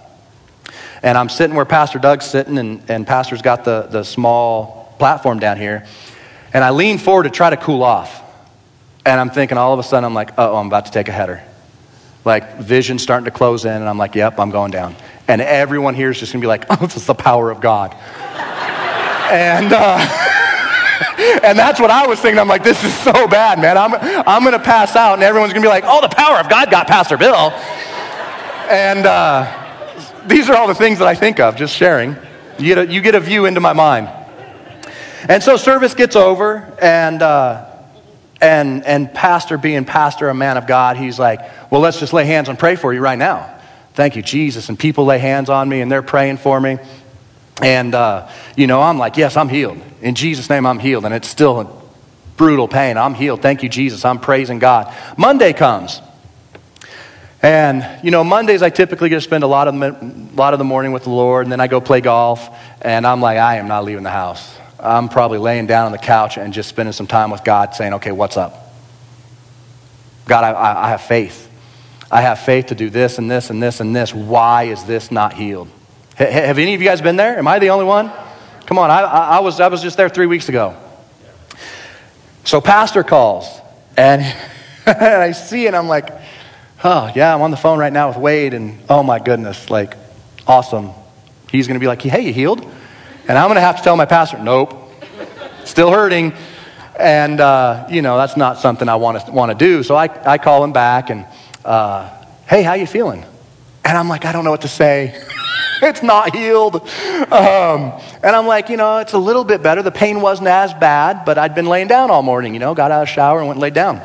[1.02, 5.40] And I'm sitting where Pastor Doug's sitting, and, and Pastor's got the, the small platform
[5.40, 5.86] down here.
[6.54, 8.22] And I lean forward to try to cool off.
[9.06, 11.12] And I'm thinking all of a sudden, I'm like, oh, I'm about to take a
[11.12, 11.42] header.
[12.26, 14.96] Like vision starting to close in, and I'm like, yep, I'm going down.
[15.28, 17.62] And everyone here is just going to be like, oh, this is the power of
[17.62, 17.94] God.
[19.32, 20.26] and, uh,
[21.44, 22.40] and that's what I was thinking.
[22.40, 23.78] I'm like, this is so bad, man.
[23.78, 23.94] I'm,
[24.28, 26.50] I'm going to pass out, and everyone's going to be like, oh, the power of
[26.50, 27.52] God got Pastor Bill.
[28.70, 32.16] And uh, these are all the things that I think of, just sharing.
[32.58, 34.10] You get a, you get a view into my mind.
[35.28, 37.66] And so service gets over, and, uh,
[38.42, 42.26] and, and pastor, being pastor, a man of God, he's like, well, let's just lay
[42.26, 43.60] hands and pray for you right now.
[43.94, 44.70] Thank you, Jesus.
[44.70, 46.78] And people lay hands on me, and they're praying for me.
[47.62, 49.82] And, uh, you know, I'm like, yes, I'm healed.
[50.02, 51.06] In Jesus' name, I'm healed.
[51.06, 51.70] And it's still a
[52.38, 52.98] brutal pain.
[52.98, 53.42] I'm healed.
[53.42, 54.06] Thank you, Jesus.
[54.06, 54.94] I'm praising God.
[55.18, 56.02] Monday comes.
[57.42, 60.54] And, you know, Mondays I typically get to spend a lot, of the, a lot
[60.54, 61.46] of the morning with the Lord.
[61.46, 62.50] And then I go play golf.
[62.82, 64.58] And I'm like, I am not leaving the house.
[64.80, 67.94] I'm probably laying down on the couch and just spending some time with God saying,
[67.96, 68.74] okay, what's up?
[70.26, 71.50] God, I, I have faith.
[72.12, 74.14] I have faith to do this and this and this and this.
[74.14, 75.68] Why is this not healed?
[76.20, 77.38] Have any of you guys been there?
[77.38, 78.12] Am I the only one?
[78.66, 80.76] Come on, I, I, was, I was just there three weeks ago.
[82.44, 83.48] So, pastor calls,
[83.96, 84.22] and,
[84.86, 86.10] and I see and I'm like,
[86.84, 89.96] oh, yeah, I'm on the phone right now with Wade, and oh my goodness, like,
[90.46, 90.92] awesome.
[91.50, 92.60] He's going to be like, hey, you healed?
[93.30, 94.92] And I'm going to have to tell my pastor, nope,
[95.64, 96.34] still hurting.
[97.00, 99.84] And, uh, you know, that's not something I want to, want to do.
[99.84, 101.26] So I, I call him back, and,
[101.64, 102.10] uh,
[102.46, 103.24] hey, how you feeling?
[103.90, 105.20] And I'm like, I don't know what to say.
[105.82, 106.76] it's not healed.
[106.76, 109.82] Um, and I'm like, you know, it's a little bit better.
[109.82, 112.92] The pain wasn't as bad, but I'd been laying down all morning, you know, got
[112.92, 114.00] out of the shower and went and laid down.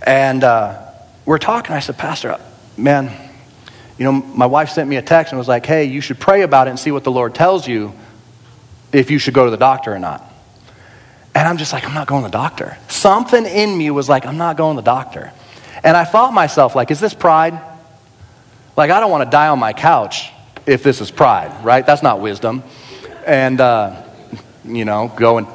[0.00, 0.86] And uh,
[1.26, 1.76] we're talking.
[1.76, 2.40] I said, Pastor,
[2.78, 3.12] man,
[3.98, 6.40] you know, my wife sent me a text and was like, hey, you should pray
[6.40, 7.92] about it and see what the Lord tells you
[8.90, 10.24] if you should go to the doctor or not.
[11.34, 12.78] And I'm just like, I'm not going to the doctor.
[12.88, 15.30] Something in me was like, I'm not going to the doctor.
[15.84, 17.68] And I thought myself, like, is this pride?
[18.76, 20.30] Like, I don't want to die on my couch
[20.66, 21.84] if this is pride, right?
[21.84, 22.62] That's not wisdom.
[23.26, 24.02] And, uh,
[24.64, 25.46] you know, go and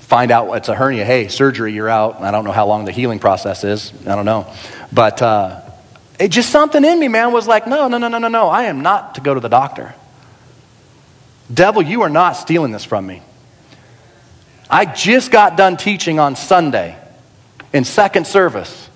[0.00, 1.04] find out it's a hernia.
[1.04, 2.20] Hey, surgery, you're out.
[2.20, 3.92] I don't know how long the healing process is.
[4.06, 4.52] I don't know.
[4.92, 5.62] But uh,
[6.20, 8.48] it just something in me, man, was like, no, no, no, no, no, no.
[8.48, 9.94] I am not to go to the doctor.
[11.52, 13.22] Devil, you are not stealing this from me.
[14.68, 16.98] I just got done teaching on Sunday
[17.72, 18.90] in second service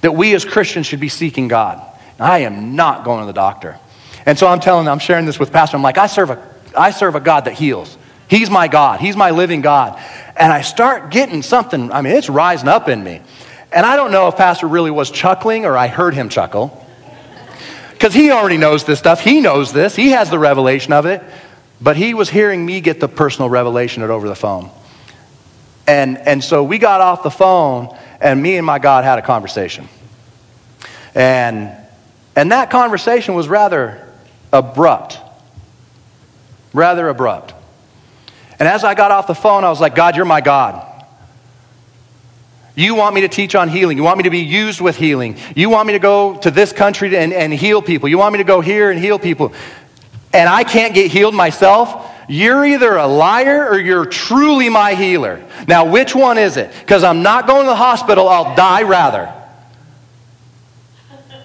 [0.00, 1.82] that we as Christians should be seeking God.
[2.18, 3.78] I am not going to the doctor.
[4.24, 5.76] And so I'm telling, I'm sharing this with Pastor.
[5.76, 7.96] I'm like, I serve a, I serve a God that heals.
[8.28, 9.00] He's my God.
[9.00, 10.00] He's my living God.
[10.36, 13.20] And I start getting something, I mean, it's rising up in me.
[13.70, 16.84] And I don't know if Pastor really was chuckling or I heard him chuckle.
[17.92, 19.20] Because he already knows this stuff.
[19.20, 19.94] He knows this.
[19.94, 21.22] He has the revelation of it.
[21.80, 24.70] But he was hearing me get the personal revelation it over the phone.
[25.86, 29.22] And, and so we got off the phone, and me and my God had a
[29.22, 29.88] conversation.
[31.14, 31.70] And,
[32.36, 34.06] and that conversation was rather
[34.52, 35.18] abrupt.
[36.72, 37.54] Rather abrupt.
[38.58, 40.82] And as I got off the phone, I was like, God, you're my God.
[42.74, 43.96] You want me to teach on healing.
[43.96, 45.38] You want me to be used with healing.
[45.54, 48.10] You want me to go to this country and, and heal people.
[48.10, 49.54] You want me to go here and heal people.
[50.34, 52.12] And I can't get healed myself.
[52.28, 55.42] You're either a liar or you're truly my healer.
[55.66, 56.70] Now, which one is it?
[56.80, 59.32] Because I'm not going to the hospital, I'll die rather.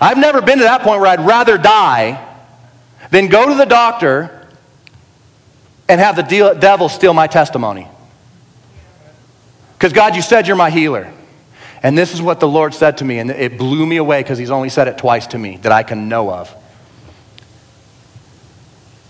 [0.02, 2.28] I've never been to that point where I'd rather die
[3.12, 4.48] than go to the doctor
[5.88, 7.88] and have the devil steal my testimony.
[9.78, 11.12] Because, God, you said you're my healer.
[11.84, 14.38] And this is what the Lord said to me, and it blew me away because
[14.38, 16.56] He's only said it twice to me that I can know of.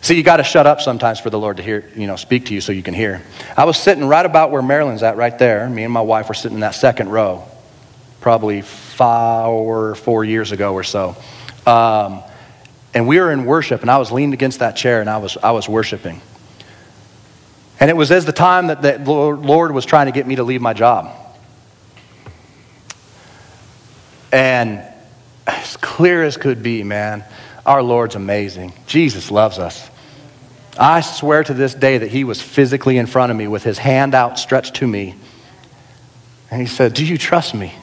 [0.02, 2.48] See, you got to shut up sometimes for the Lord to hear, you know, speak
[2.48, 3.22] to you so you can hear.
[3.56, 5.70] I was sitting right about where Marilyn's at, right there.
[5.70, 7.44] Me and my wife were sitting in that second row,
[8.22, 11.18] probably five or four years ago or so.
[11.66, 12.24] Um,
[12.94, 15.38] and we were in worship, and I was leaning against that chair, and I was,
[15.38, 16.22] I was worshiping.
[17.80, 20.44] And it was as the time that the Lord was trying to get me to
[20.44, 21.18] leave my job.
[24.32, 24.84] And
[25.48, 27.24] as clear as could be, man,
[27.66, 28.74] our Lord's amazing.
[28.88, 29.90] Jesus loves us.
[30.78, 33.78] I swear to this day that he was physically in front of me with his
[33.78, 35.16] hand outstretched to me.
[36.50, 37.74] And he said, Do you trust me?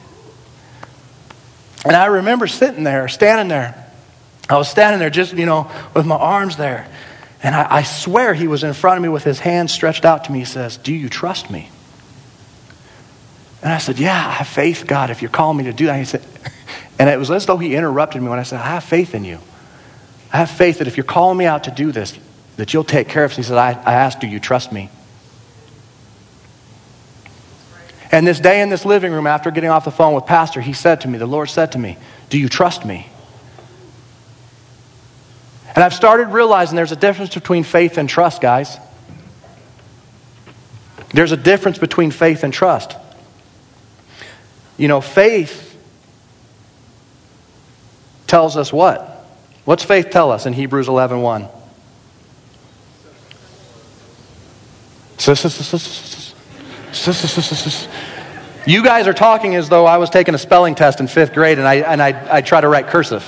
[1.85, 3.85] And I remember sitting there, standing there.
[4.49, 6.87] I was standing there just, you know, with my arms there.
[7.41, 10.25] And I, I swear he was in front of me with his hand stretched out
[10.25, 10.39] to me.
[10.39, 11.69] He says, Do you trust me?
[13.61, 15.97] And I said, Yeah, I have faith, God, if you're calling me to do that.
[15.97, 16.25] He said,
[16.99, 19.23] and it was as though he interrupted me when I said, I have faith in
[19.23, 19.39] you.
[20.31, 22.17] I have faith that if you're calling me out to do this,
[22.57, 23.37] that you'll take care of it.
[23.37, 24.89] He said, I, I asked, do you trust me?
[28.11, 30.73] And this day in this living room, after getting off the phone with Pastor, he
[30.73, 31.97] said to me, the Lord said to me,
[32.29, 33.07] Do you trust me?
[35.75, 38.77] And I've started realizing there's a difference between faith and trust, guys.
[41.13, 42.95] There's a difference between faith and trust.
[44.77, 45.77] You know, faith
[48.27, 49.01] tells us what?
[49.65, 51.47] What's faith tell us in Hebrews 11 1?
[58.65, 61.57] You guys are talking as though I was taking a spelling test in fifth grade
[61.57, 63.23] and I, and I, I try to write cursive,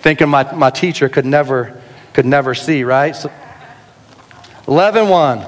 [0.00, 1.80] thinking my, my teacher could never,
[2.12, 3.14] could never see, right?
[3.14, 3.30] So,
[4.66, 5.46] 11 1.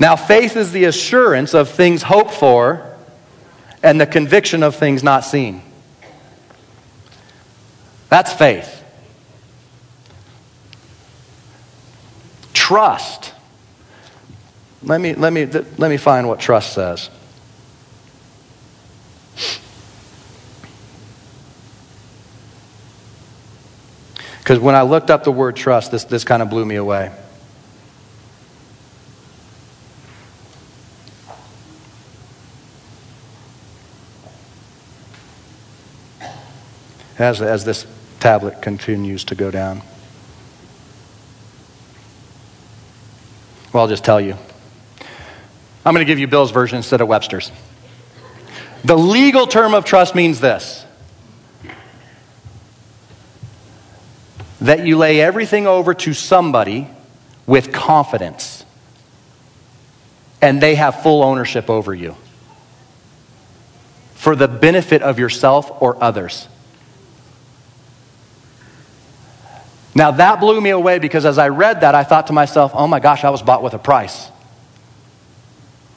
[0.00, 2.96] Now, faith is the assurance of things hoped for
[3.82, 5.62] and the conviction of things not seen.
[8.08, 8.82] That's faith.
[12.54, 13.33] Trust.
[14.84, 17.08] Let me, let me, let me find what trust says.
[24.38, 27.10] Because when I looked up the word trust, this, this kind of blew me away.
[37.18, 37.86] As, as this
[38.20, 39.80] tablet continues to go down.
[43.72, 44.36] Well, I'll just tell you.
[45.84, 47.52] I'm going to give you Bill's version instead of Webster's.
[48.84, 50.84] The legal term of trust means this
[54.60, 56.88] that you lay everything over to somebody
[57.46, 58.64] with confidence,
[60.40, 62.16] and they have full ownership over you
[64.14, 66.48] for the benefit of yourself or others.
[69.94, 72.86] Now, that blew me away because as I read that, I thought to myself, oh
[72.86, 74.30] my gosh, I was bought with a price.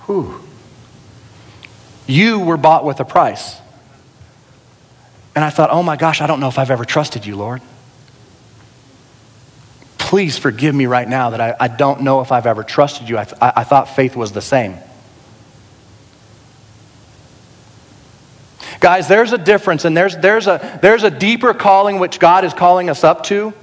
[0.08, 0.42] Whew.
[2.08, 3.58] You were bought with a price.
[5.36, 7.62] And I thought, oh my gosh, I don't know if I've ever trusted you, Lord.
[10.00, 13.18] Please forgive me right now that I, I don't know if I've ever trusted you.
[13.18, 14.78] I, th- I thought faith was the same.
[18.80, 22.54] Guys, there's a difference, and there's, there's, a, there's a deeper calling which God is
[22.54, 23.54] calling us up to.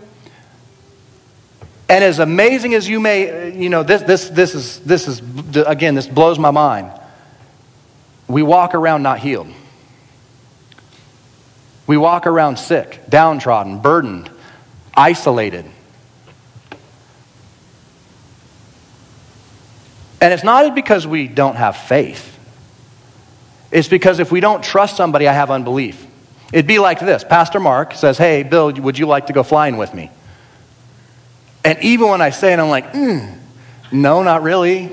[1.89, 5.21] And as amazing as you may, you know, this, this, this, is, this is,
[5.57, 6.91] again, this blows my mind.
[8.27, 9.49] We walk around not healed.
[11.87, 14.31] We walk around sick, downtrodden, burdened,
[14.97, 15.67] isolated.
[20.23, 22.31] And it's not because we don't have faith.
[23.71, 26.07] It's because if we don't trust somebody, I have unbelief.
[26.51, 29.77] It'd be like this Pastor Mark says, Hey, Bill, would you like to go flying
[29.77, 30.11] with me?
[31.65, 33.37] And even when I say it, I'm like, mm,
[33.91, 34.91] No, not really.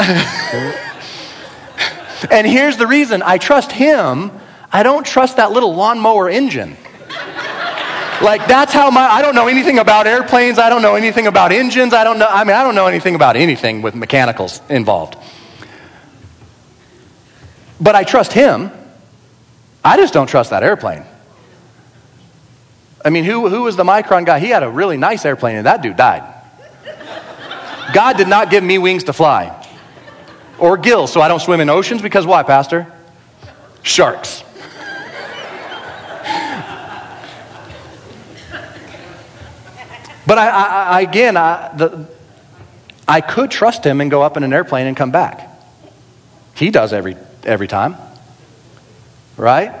[2.30, 4.30] and here's the reason I trust him,
[4.72, 6.76] I don't trust that little lawnmower engine.
[8.22, 11.52] Like that's how my I don't know anything about airplanes, I don't know anything about
[11.52, 15.16] engines, I don't know I mean I don't know anything about anything with mechanicals involved.
[17.80, 18.70] But I trust him.
[19.82, 21.04] I just don't trust that airplane.
[23.04, 24.38] I mean, who, who was the Micron guy?
[24.38, 26.22] He had a really nice airplane, and that dude died.
[27.92, 29.56] God did not give me wings to fly
[30.58, 32.86] or gills so I don't swim in oceans because why, Pastor?
[33.82, 34.44] Sharks.
[40.26, 42.06] But I, I, I again, I, the,
[43.08, 45.48] I could trust him and go up in an airplane and come back.
[46.54, 47.96] He does every, every time.
[49.36, 49.72] Right?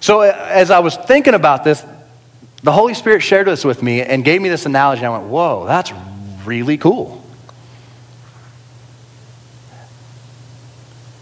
[0.00, 1.84] So uh, as I was thinking about this,
[2.62, 5.04] the Holy Spirit shared this with me and gave me this analogy.
[5.04, 5.92] I went, whoa, that's
[6.44, 7.24] really cool.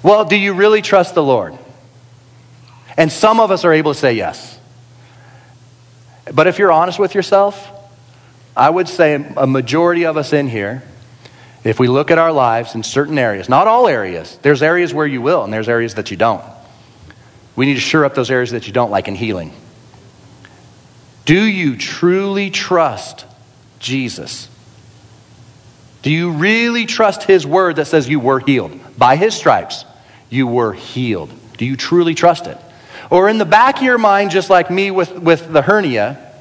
[0.02, 1.58] Well, do you really trust the Lord?
[2.96, 4.58] And some of us are able to say yes.
[6.32, 7.70] But if you're honest with yourself,
[8.56, 10.82] I would say a majority of us in here,
[11.64, 15.06] if we look at our lives in certain areas, not all areas, there's areas where
[15.06, 16.42] you will and there's areas that you don't.
[17.56, 19.52] We need to shore up those areas that you don't, like in healing.
[21.24, 23.24] Do you truly trust
[23.78, 24.48] Jesus?
[26.02, 28.78] Do you really trust His word that says you were healed?
[28.96, 29.84] By His stripes,
[30.30, 31.32] you were healed.
[31.56, 32.58] Do you truly trust it?
[33.10, 36.32] Or in the back of your mind, just like me with, with the hernia,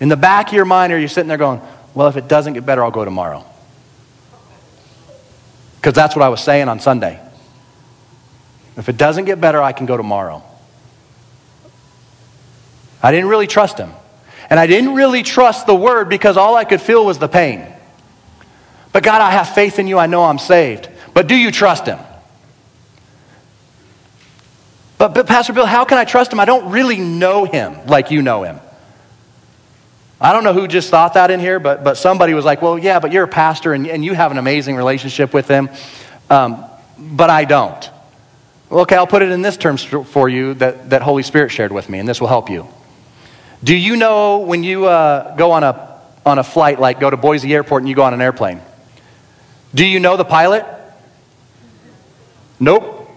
[0.00, 1.60] in the back of your mind, are you sitting there going,
[1.94, 3.44] well, if it doesn't get better, I'll go tomorrow?
[5.76, 7.20] Because that's what I was saying on Sunday.
[8.78, 10.42] If it doesn't get better, I can go tomorrow.
[13.02, 13.92] I didn't really trust him.
[14.48, 17.66] And I didn't really trust the word because all I could feel was the pain.
[18.92, 19.98] But God, I have faith in you.
[19.98, 20.88] I know I'm saved.
[21.12, 21.98] But do you trust him?
[24.96, 26.40] But, but Pastor Bill, how can I trust him?
[26.40, 28.58] I don't really know him like you know him.
[30.20, 32.78] I don't know who just thought that in here, but, but somebody was like, well,
[32.78, 35.68] yeah, but you're a pastor and, and you have an amazing relationship with him.
[36.30, 36.64] Um,
[36.98, 37.88] but I don't.
[38.70, 41.72] Well, okay, I'll put it in this terms for you that, that Holy Spirit shared
[41.72, 42.68] with me, and this will help you.
[43.64, 47.16] Do you know when you uh, go on a, on a flight, like go to
[47.16, 48.60] Boise Airport and you go on an airplane?
[49.74, 50.66] Do you know the pilot?
[52.60, 53.08] Nope.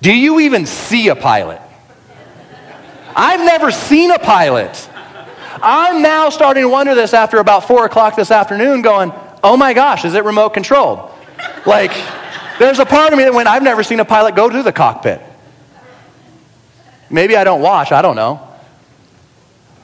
[0.00, 1.60] Do you even see a pilot?
[3.16, 4.88] I've never seen a pilot.
[5.60, 9.72] I'm now starting to wonder this after about four o'clock this afternoon, going, oh my
[9.72, 11.10] gosh, is it remote controlled?
[11.66, 11.92] Like,
[12.58, 14.72] there's a part of me that went, I've never seen a pilot go to the
[14.72, 15.20] cockpit.
[17.10, 18.44] Maybe I don't watch, I don't know.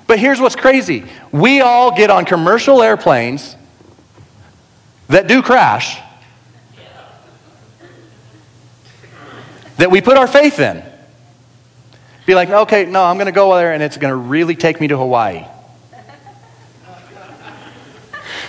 [0.07, 3.57] But here's what's crazy we all get on commercial airplanes
[5.09, 5.99] that do crash,
[9.77, 10.83] that we put our faith in.
[12.27, 14.81] Be like, okay, no, I'm going to go there and it's going to really take
[14.81, 15.45] me to Hawaii.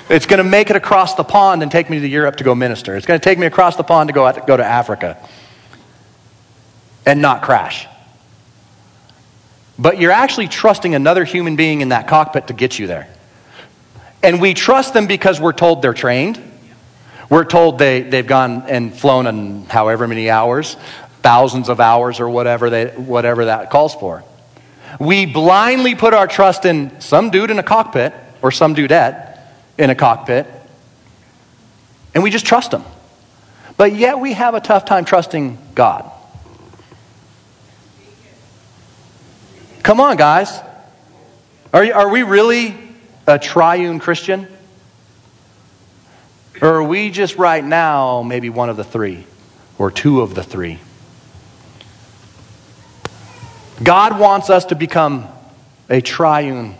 [0.07, 2.53] It's going to make it across the pond and take me to Europe to go
[2.53, 2.95] minister.
[2.95, 5.17] It's going to take me across the pond to go, out, go to Africa
[7.05, 7.87] and not crash.
[9.79, 13.07] But you're actually trusting another human being in that cockpit to get you there.
[14.21, 16.41] And we trust them because we're told they're trained.
[17.29, 20.77] We're told they, they've gone and flown in however many hours,
[21.23, 24.23] thousands of hours or whatever, they, whatever that calls for.
[24.99, 29.34] We blindly put our trust in some dude in a cockpit or some dudette
[29.77, 30.47] in a cockpit,
[32.13, 32.83] and we just trust them.
[33.77, 36.09] But yet we have a tough time trusting God.
[39.83, 40.61] Come on, guys.
[41.73, 42.75] Are, are we really
[43.27, 44.47] a triune Christian?
[46.61, 49.25] Or are we just right now maybe one of the three
[49.77, 50.79] or two of the three?
[53.83, 55.27] God wants us to become
[55.89, 56.75] a triune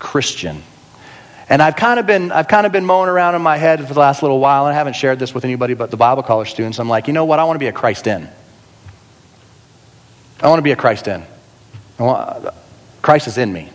[0.00, 0.62] Christian.
[1.52, 3.92] And I've kind of been I've kind of been mowing around in my head for
[3.92, 6.50] the last little while, and I haven't shared this with anybody but the Bible college
[6.50, 6.80] students.
[6.80, 7.38] I'm like, you know what?
[7.38, 8.26] I want to be a Christ in.
[10.40, 11.22] I want to be a Christ in.
[11.98, 12.54] Want,
[13.02, 13.68] Christ is in me.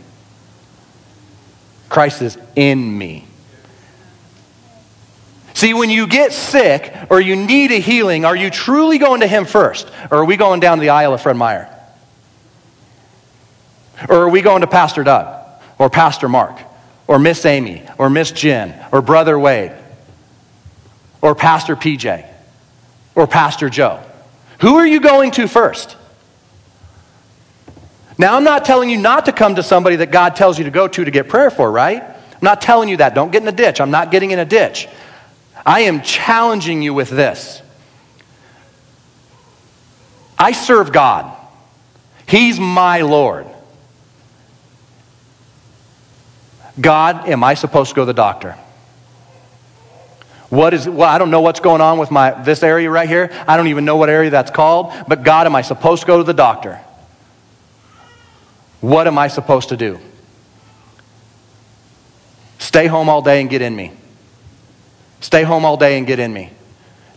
[1.87, 3.27] Christ is in me.
[5.53, 9.27] See, when you get sick or you need a healing, are you truly going to
[9.27, 9.87] Him first?
[10.09, 11.69] Or are we going down the aisle of Fred Meyer?
[14.09, 15.45] Or are we going to Pastor Doug
[15.77, 16.59] or Pastor Mark
[17.07, 19.71] or Miss Amy or Miss Jen or Brother Wade
[21.21, 22.25] or Pastor PJ
[23.15, 24.03] or Pastor Joe?
[24.59, 25.95] Who are you going to first?
[28.17, 30.71] Now, I'm not telling you not to come to somebody that God tells you to
[30.71, 32.01] go to to get prayer for, right?
[32.01, 33.13] I'm not telling you that.
[33.13, 33.79] Don't get in a ditch.
[33.79, 34.87] I'm not getting in a ditch.
[35.65, 37.61] I am challenging you with this.
[40.39, 41.35] I serve God,
[42.27, 43.47] He's my Lord.
[46.79, 48.55] God, am I supposed to go to the doctor?
[50.49, 53.31] What is, well, I don't know what's going on with my, this area right here.
[53.47, 54.93] I don't even know what area that's called.
[55.07, 56.79] But God, am I supposed to go to the doctor?
[58.79, 59.99] What am I supposed to do?
[62.59, 63.91] Stay home all day and get in me.
[65.19, 66.51] Stay home all day and get in me.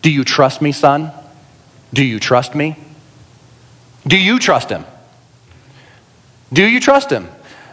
[0.03, 1.13] Do you trust me, son?
[1.93, 2.77] Do you trust me?
[4.07, 4.85] Do you trust him?
[6.53, 7.29] Do you trust him?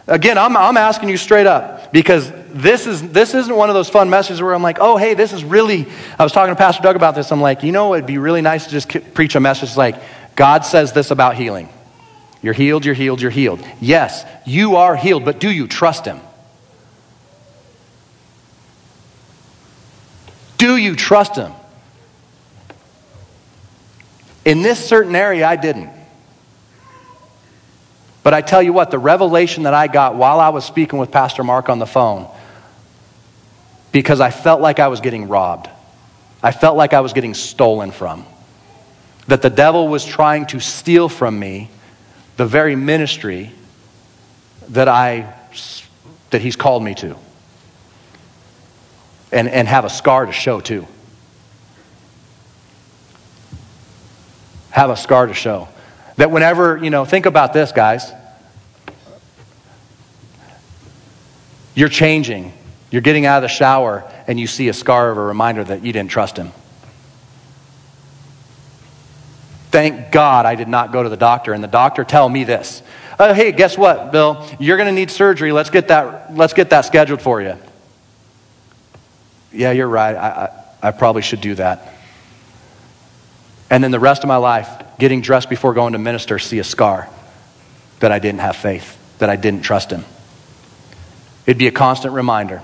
[0.06, 3.88] Again, I'm, I'm asking you straight up because this, is, this isn't one of those
[3.88, 5.86] fun messages where I'm like, oh, hey, this is really.
[6.18, 7.32] I was talking to Pastor Doug about this.
[7.32, 9.96] I'm like, you know, it'd be really nice to just preach a message like,
[10.36, 11.68] God says this about healing.
[12.42, 13.64] You're healed, you're healed, you're healed.
[13.80, 16.20] Yes, you are healed, but do you trust Him?
[20.58, 21.52] Do you trust Him?
[24.44, 25.90] In this certain area, I didn't.
[28.28, 31.10] But I tell you what, the revelation that I got while I was speaking with
[31.10, 32.28] Pastor Mark on the phone,
[33.90, 35.70] because I felt like I was getting robbed,
[36.42, 38.26] I felt like I was getting stolen from,
[39.28, 41.70] that the devil was trying to steal from me
[42.36, 43.50] the very ministry
[44.68, 45.34] that I
[46.28, 47.16] that he's called me to.
[49.32, 50.86] And, and have a scar to show too.
[54.68, 55.68] Have a scar to show.
[56.18, 58.12] That whenever, you know, think about this, guys.
[61.78, 62.52] You're changing.
[62.90, 65.84] You're getting out of the shower and you see a scar of a reminder that
[65.84, 66.50] you didn't trust him.
[69.70, 72.82] Thank God I did not go to the doctor and the doctor tell me this.
[73.16, 74.44] Uh, hey, guess what, Bill?
[74.58, 75.52] You're going to need surgery.
[75.52, 77.56] Let's get that, let's get that scheduled for you.
[79.52, 80.16] Yeah, you're right.
[80.16, 80.28] I,
[80.82, 81.94] I, I probably should do that.
[83.70, 84.68] And then the rest of my life,
[84.98, 87.08] getting dressed before going to minister, see a scar
[88.00, 90.04] that I didn't have faith, that I didn't trust him.
[91.48, 92.62] It'd be a constant reminder.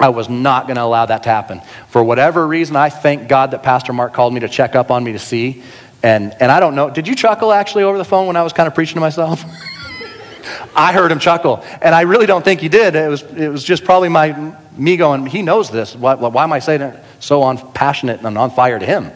[0.00, 1.60] I was not going to allow that to happen.
[1.88, 5.04] For whatever reason, I thank God that Pastor Mark called me to check up on
[5.04, 5.62] me to see
[6.02, 8.52] and, and I don't know, did you chuckle actually over the phone when I was
[8.52, 9.44] kind of preaching to myself?
[10.76, 12.94] I heard him chuckle, and I really don't think he did.
[12.94, 15.96] It was, it was just probably my, me going, he knows this.
[15.96, 19.10] Why, why am I saying it so on, passionate and on fire to him?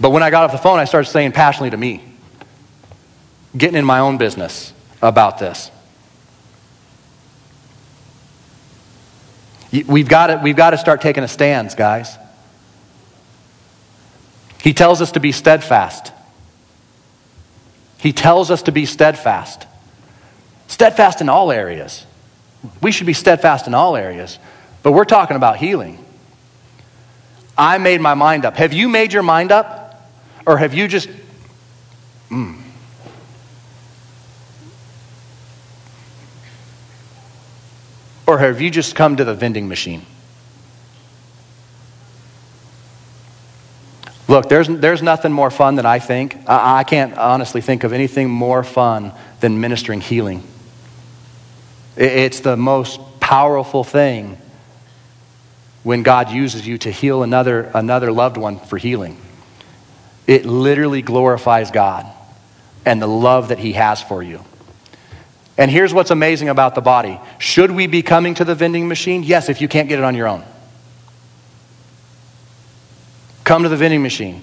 [0.00, 2.04] But when I got off the phone, I started saying passionately to me,
[3.56, 4.72] getting in my own business
[5.02, 5.72] about this.
[9.82, 12.16] We've got to, we've got to start taking a stance, guys.
[14.62, 16.12] He tells us to be steadfast.
[17.98, 19.66] He tells us to be steadfast.
[20.68, 22.06] Steadfast in all areas.
[22.80, 24.38] We should be steadfast in all areas.
[24.82, 26.04] But we're talking about healing.
[27.56, 28.56] I made my mind up.
[28.56, 30.10] Have you made your mind up?
[30.46, 31.08] Or have you just.
[32.30, 32.63] Mm.
[38.26, 40.06] Or have you just come to the vending machine?
[44.26, 46.36] Look, there's, there's nothing more fun than I think.
[46.48, 50.42] I, I can't honestly think of anything more fun than ministering healing.
[51.96, 54.38] It, it's the most powerful thing
[55.82, 59.20] when God uses you to heal another, another loved one for healing.
[60.26, 62.06] It literally glorifies God
[62.86, 64.42] and the love that He has for you.
[65.56, 67.20] And here's what's amazing about the body.
[67.38, 69.22] Should we be coming to the vending machine?
[69.22, 70.44] Yes, if you can't get it on your own.
[73.44, 74.42] Come to the vending machine.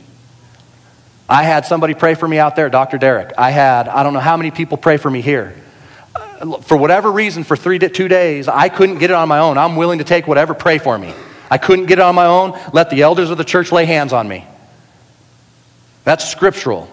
[1.28, 2.98] I had somebody pray for me out there, Dr.
[2.98, 3.34] Derek.
[3.38, 5.56] I had, I don't know how many people pray for me here.
[6.64, 9.58] For whatever reason, for three to two days, I couldn't get it on my own.
[9.58, 11.14] I'm willing to take whatever, pray for me.
[11.50, 12.58] I couldn't get it on my own.
[12.74, 14.46] Let the elders of the church lay hands on me.
[16.04, 16.90] That's scriptural.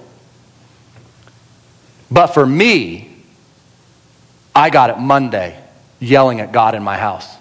[2.11, 3.07] But for me,
[4.59, 5.56] I got it Monday
[6.00, 7.32] yelling at God in my house.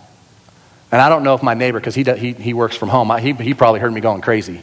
[0.91, 3.33] And I don't know if my neighbor, because he, he, he works from home, he,
[3.33, 4.61] he probably heard me going crazy.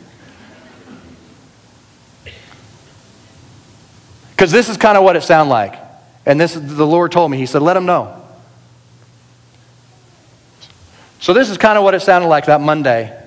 [4.31, 5.75] Because this is kind of what it sounded like.
[6.25, 7.39] And this the Lord told me.
[7.39, 8.25] He said, let him know.
[11.19, 13.21] So this is kind of what it sounded like that Monday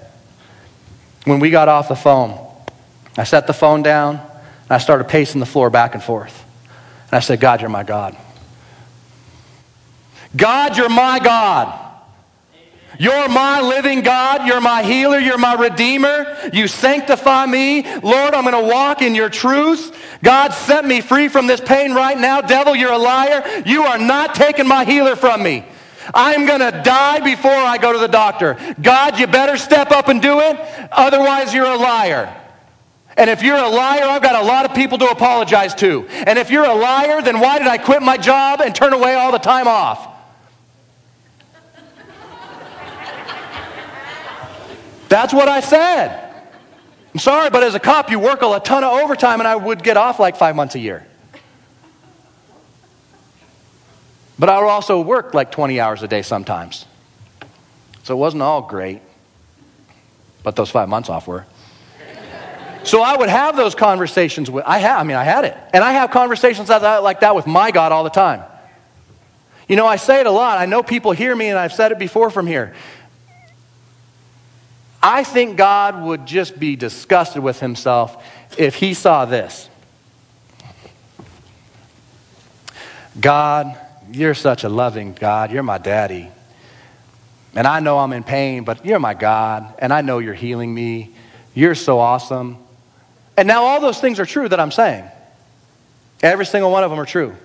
[1.26, 2.40] when we got off the phone.
[3.18, 6.46] I set the phone down and I started pacing the floor back and forth.
[7.08, 8.16] And I said, God, you're my God.
[10.36, 11.88] God, you're my God.
[13.00, 14.48] You're my living God.
[14.48, 15.20] You're my healer.
[15.20, 16.36] You're my redeemer.
[16.52, 17.84] You sanctify me.
[18.00, 19.96] Lord, I'm going to walk in your truth.
[20.24, 22.42] God, set me free from this pain right now.
[22.42, 23.64] Devil, you're a liar.
[23.66, 25.66] You are not taking my healer from me.
[26.14, 28.58] I'm going to die before I go to the doctor.
[28.82, 30.58] God, you better step up and do it.
[30.92, 32.34] Otherwise, you're a liar.
[33.18, 36.08] And if you're a liar, I've got a lot of people to apologize to.
[36.08, 39.16] And if you're a liar, then why did I quit my job and turn away
[39.16, 40.17] all the time off?
[45.10, 46.24] That's what I said.
[47.14, 49.84] I'm sorry, but as a cop, you work a ton of overtime, and I would
[49.84, 51.06] get off like five months a year.
[54.40, 56.86] But I would also work like 20 hours a day sometimes.
[58.04, 59.02] So it wasn't all great,
[60.44, 61.46] but those five months off were.
[62.84, 65.58] So I would have those conversations with, I, ha, I mean, I had it.
[65.74, 68.44] And I have conversations like that with my God all the time.
[69.68, 70.58] You know, I say it a lot.
[70.58, 72.74] I know people hear me, and I've said it before from here.
[75.02, 78.24] I think God would just be disgusted with himself
[78.58, 79.70] if he saw this.
[83.20, 83.78] God,
[84.12, 85.52] you're such a loving God.
[85.52, 86.30] You're my daddy.
[87.56, 90.74] And I know I'm in pain, but you're my God, and I know you're healing
[90.74, 91.16] me.
[91.56, 92.58] You're so awesome.
[93.36, 95.06] And now all those things are true that I'm saying.
[96.22, 97.36] Every single one of them are true.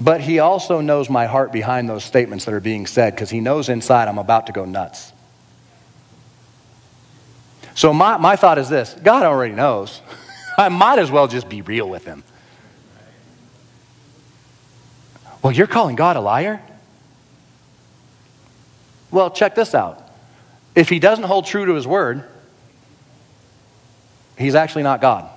[0.00, 3.40] But he also knows my heart behind those statements that are being said because he
[3.40, 5.12] knows inside I'm about to go nuts.
[7.74, 10.00] So my, my thought is this God already knows.
[10.58, 12.22] I might as well just be real with him.
[15.42, 16.60] Well, you're calling God a liar?
[19.10, 20.04] Well, check this out.
[20.74, 22.24] If he doesn't hold true to his word,
[24.36, 25.30] he's actually not God.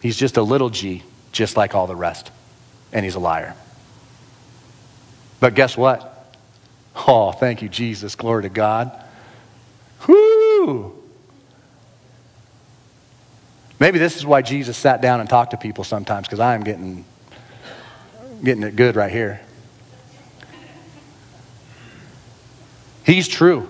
[0.00, 2.30] He's just a little g, just like all the rest
[2.94, 3.54] and he's a liar.
[5.40, 6.32] But guess what?
[7.06, 8.14] Oh, thank you, Jesus.
[8.14, 8.90] Glory to God.
[10.06, 10.94] Whoo!
[13.80, 16.62] Maybe this is why Jesus sat down and talked to people sometimes, because I am
[16.62, 17.04] getting,
[18.42, 19.40] getting it good right here.
[23.04, 23.68] He's true.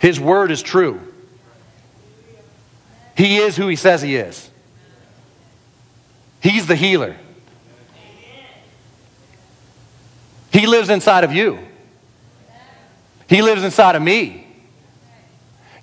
[0.00, 1.00] His word is true.
[3.16, 4.47] He is who he says he is.
[6.40, 7.16] He's the healer.
[10.52, 11.58] He lives inside of you.
[13.28, 14.46] He lives inside of me.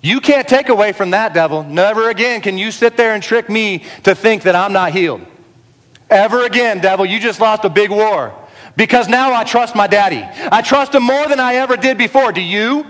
[0.02, 1.62] You can't take away from that, devil.
[1.64, 5.24] Never again can you sit there and trick me to think that I'm not healed.
[6.08, 8.34] Ever again, devil, you just lost a big war.
[8.76, 10.22] Because now I trust my daddy.
[10.52, 12.30] I trust him more than I ever did before.
[12.30, 12.86] Do you?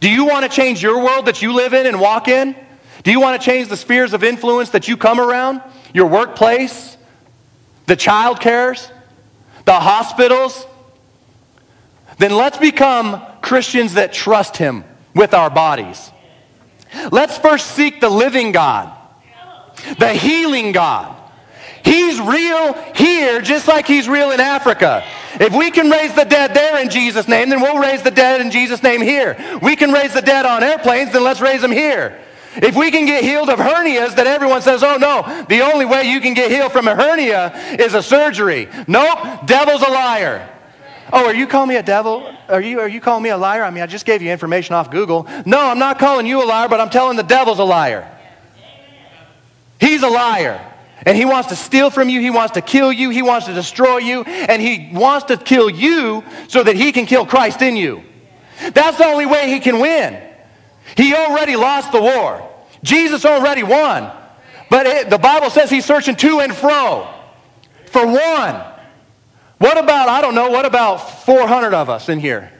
[0.00, 2.54] Do you want to change your world that you live in and walk in?
[3.02, 5.60] Do you want to change the spheres of influence that you come around?
[5.92, 6.96] your workplace,
[7.86, 8.90] the child cares,
[9.64, 10.66] the hospitals,
[12.18, 14.84] then let's become Christians that trust Him
[15.14, 16.10] with our bodies.
[17.10, 18.92] Let's first seek the living God,
[19.98, 21.18] the healing God.
[21.84, 25.04] He's real here just like He's real in Africa.
[25.40, 28.40] If we can raise the dead there in Jesus' name, then we'll raise the dead
[28.40, 29.36] in Jesus' name here.
[29.62, 32.18] We can raise the dead on airplanes, then let's raise them here.
[32.56, 36.04] If we can get healed of hernias, that everyone says, oh no, the only way
[36.04, 38.68] you can get healed from a hernia is a surgery.
[38.86, 40.48] Nope, devil's a liar.
[41.12, 42.34] Oh, are you calling me a devil?
[42.48, 43.64] Are you, are you calling me a liar?
[43.64, 45.26] I mean, I just gave you information off Google.
[45.44, 48.10] No, I'm not calling you a liar, but I'm telling the devil's a liar.
[49.78, 50.68] He's a liar.
[51.04, 52.20] And he wants to steal from you.
[52.20, 53.10] He wants to kill you.
[53.10, 54.22] He wants to destroy you.
[54.22, 58.04] And he wants to kill you so that he can kill Christ in you.
[58.72, 60.22] That's the only way he can win.
[60.96, 62.48] He already lost the war.
[62.82, 64.10] Jesus already won.
[64.70, 67.08] But it, the Bible says he's searching to and fro
[67.86, 68.64] for one.
[69.58, 72.50] What about, I don't know, what about 400 of us in here?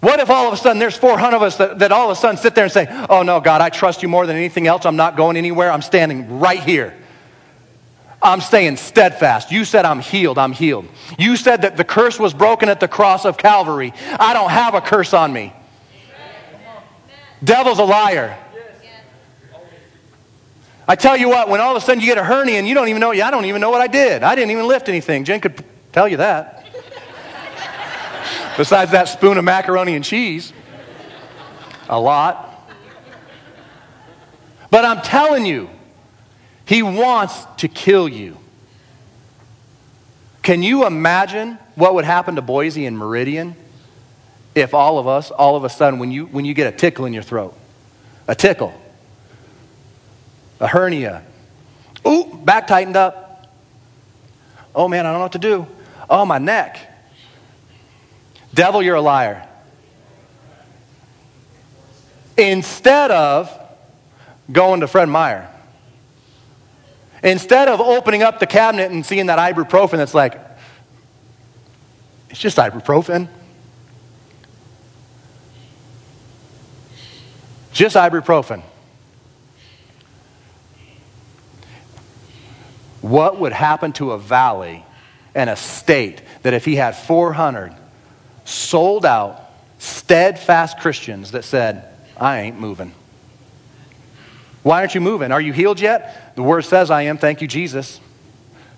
[0.00, 2.20] What if all of a sudden there's 400 of us that, that all of a
[2.20, 4.84] sudden sit there and say, Oh no, God, I trust you more than anything else.
[4.84, 5.70] I'm not going anywhere.
[5.70, 6.94] I'm standing right here.
[8.20, 9.52] I'm staying steadfast.
[9.52, 10.38] You said I'm healed.
[10.38, 10.86] I'm healed.
[11.18, 13.92] You said that the curse was broken at the cross of Calvary.
[14.18, 15.52] I don't have a curse on me.
[17.44, 18.38] Devil's a liar.
[20.86, 22.74] I tell you what, when all of a sudden you get a hernia and you
[22.74, 24.22] don't even know, I don't even know what I did.
[24.22, 25.24] I didn't even lift anything.
[25.24, 26.66] Jen could tell you that.
[28.56, 30.52] Besides that spoon of macaroni and cheese,
[31.88, 32.50] a lot.
[34.70, 35.70] But I'm telling you,
[36.66, 38.36] he wants to kill you.
[40.42, 43.56] Can you imagine what would happen to Boise and Meridian
[44.54, 47.06] if all of us, all of a sudden, when you, when you get a tickle
[47.06, 47.56] in your throat,
[48.28, 48.72] a tickle,
[50.60, 51.22] a hernia,
[52.06, 53.48] ooh, back tightened up.
[54.74, 55.66] Oh man, I don't know what to do.
[56.08, 56.78] Oh, my neck.
[58.52, 59.48] Devil, you're a liar.
[62.36, 63.50] Instead of
[64.50, 65.48] going to Fred Meyer,
[67.22, 70.40] instead of opening up the cabinet and seeing that ibuprofen that's like,
[72.30, 73.28] it's just ibuprofen.
[77.74, 78.62] Just ibuprofen.
[83.02, 84.84] What would happen to a valley
[85.34, 87.74] and a state that if he had 400
[88.44, 92.94] sold out, steadfast Christians that said, I ain't moving?
[94.62, 95.32] Why aren't you moving?
[95.32, 96.36] Are you healed yet?
[96.36, 97.18] The word says I am.
[97.18, 98.00] Thank you, Jesus.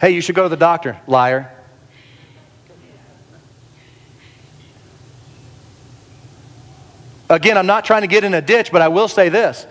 [0.01, 1.55] Hey, you should go to the doctor, liar.
[7.29, 9.66] Again, I'm not trying to get in a ditch, but I will say this.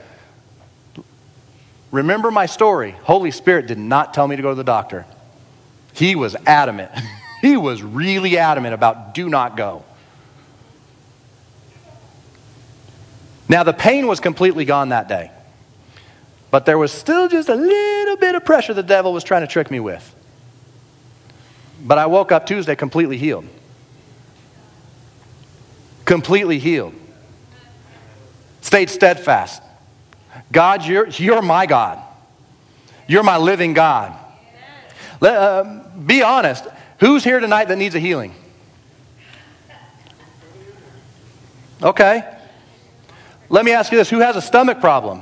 [1.91, 2.91] Remember my story.
[3.03, 5.05] Holy Spirit did not tell me to go to the doctor.
[5.93, 6.91] He was adamant.
[7.41, 9.85] he was really adamant about do not go.
[13.47, 15.31] Now, the pain was completely gone that day,
[16.51, 19.47] but there was still just a little bit of pressure the devil was trying to
[19.47, 20.13] trick me with.
[21.81, 23.45] But I woke up Tuesday completely healed.
[26.05, 26.93] Completely healed.
[28.65, 29.61] Stayed steadfast.
[30.51, 32.01] God, you're, you're my God.
[33.05, 34.17] You're my living God.
[35.21, 36.65] Let, uh, be honest.
[36.99, 38.33] Who's here tonight that needs a healing?
[41.83, 42.23] Okay.
[43.49, 45.21] Let me ask you this who has a stomach problem?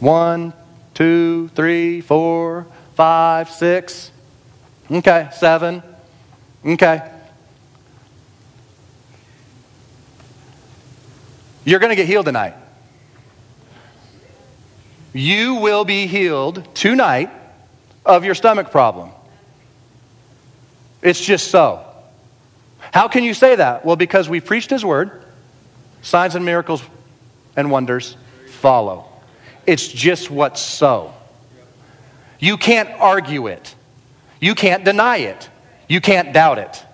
[0.00, 0.52] One,
[0.94, 2.66] two, three, four,
[2.96, 4.10] five, six.
[4.90, 5.84] Okay, seven.
[6.64, 7.12] Okay.
[11.66, 12.54] You're going to get healed tonight.
[15.12, 17.28] You will be healed tonight
[18.04, 19.10] of your stomach problem.
[21.02, 21.84] It's just so.
[22.92, 23.84] How can you say that?
[23.84, 25.24] Well, because we preached His word,
[26.02, 26.82] signs and miracles
[27.56, 28.16] and wonders
[28.60, 29.06] follow.
[29.66, 31.14] It's just what's so.
[32.38, 33.74] You can't argue it,
[34.40, 35.50] you can't deny it,
[35.88, 36.84] you can't doubt it.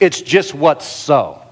[0.00, 1.45] It's just what's so.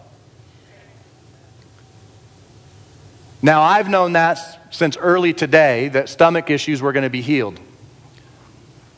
[3.45, 4.39] Now, I've known that
[4.71, 7.61] since early today that stomach issues were going to be healed.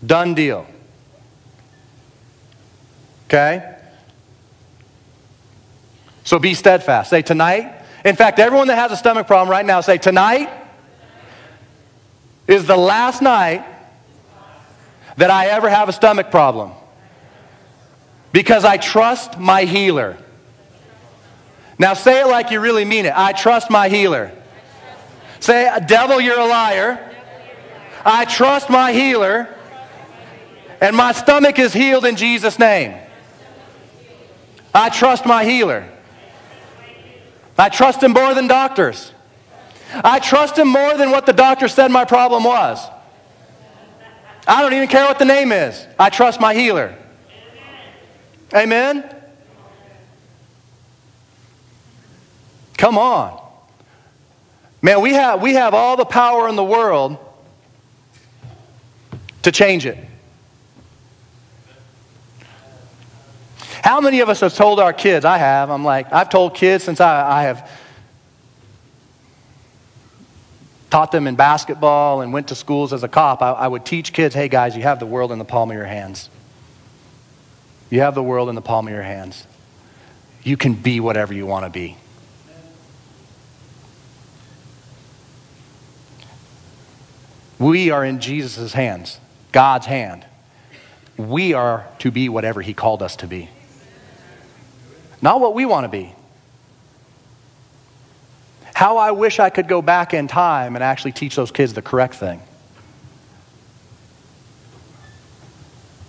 [0.07, 0.69] Done deal.
[3.25, 3.77] Okay?
[6.23, 7.11] So be steadfast.
[7.11, 7.75] Say tonight.
[8.05, 10.49] In fact, everyone that has a stomach problem right now, say tonight
[12.47, 13.67] is the last night
[15.17, 16.71] that I ever have a stomach problem.
[18.31, 20.17] Because I trust my healer.
[21.79, 23.13] Now say it like you really mean it.
[23.15, 24.33] I trust my healer.
[25.41, 26.99] Say, devil, you're a liar.
[28.05, 29.55] I trust my healer.
[30.81, 32.97] And my stomach is healed in Jesus' name.
[34.75, 35.89] I trust my healer.
[37.59, 39.13] I trust him more than doctors.
[39.95, 42.87] I trust him more than what the doctor said my problem was.
[44.47, 45.87] I don't even care what the name is.
[45.99, 46.95] I trust my healer.
[48.55, 49.16] Amen?
[52.77, 53.43] Come on.
[54.83, 57.19] Man, we have, we have all the power in the world
[59.43, 59.97] to change it.
[63.83, 65.25] How many of us have told our kids?
[65.25, 65.71] I have.
[65.71, 67.71] I'm like, I've told kids since I, I have
[70.91, 73.43] taught them in basketball and went to schools as a cop.
[73.43, 75.77] I, I would teach kids, hey guys, you have the world in the palm of
[75.77, 76.31] your hands.
[77.89, 79.47] You have the world in the palm of your hands.
[80.43, 81.97] You can be whatever you want to be.
[87.59, 89.19] We are in Jesus' hands,
[89.53, 90.27] God's hand.
[91.17, 93.49] We are to be whatever He called us to be.
[95.23, 96.15] Not what we want to be.
[98.75, 101.81] How I wish I could go back in time and actually teach those kids the
[101.81, 102.43] correct thing.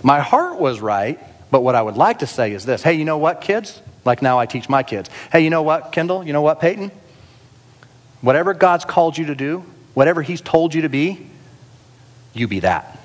[0.04, 1.18] My heart was right,
[1.50, 3.82] But what I would like to say is this hey, you know what, kids?
[4.06, 5.10] Like now I teach my kids.
[5.32, 6.26] Hey, you know what, Kendall?
[6.26, 6.92] You know what, Peyton?
[8.22, 11.28] Whatever God's called you to do, whatever He's told you to be,
[12.40, 12.98] you be that.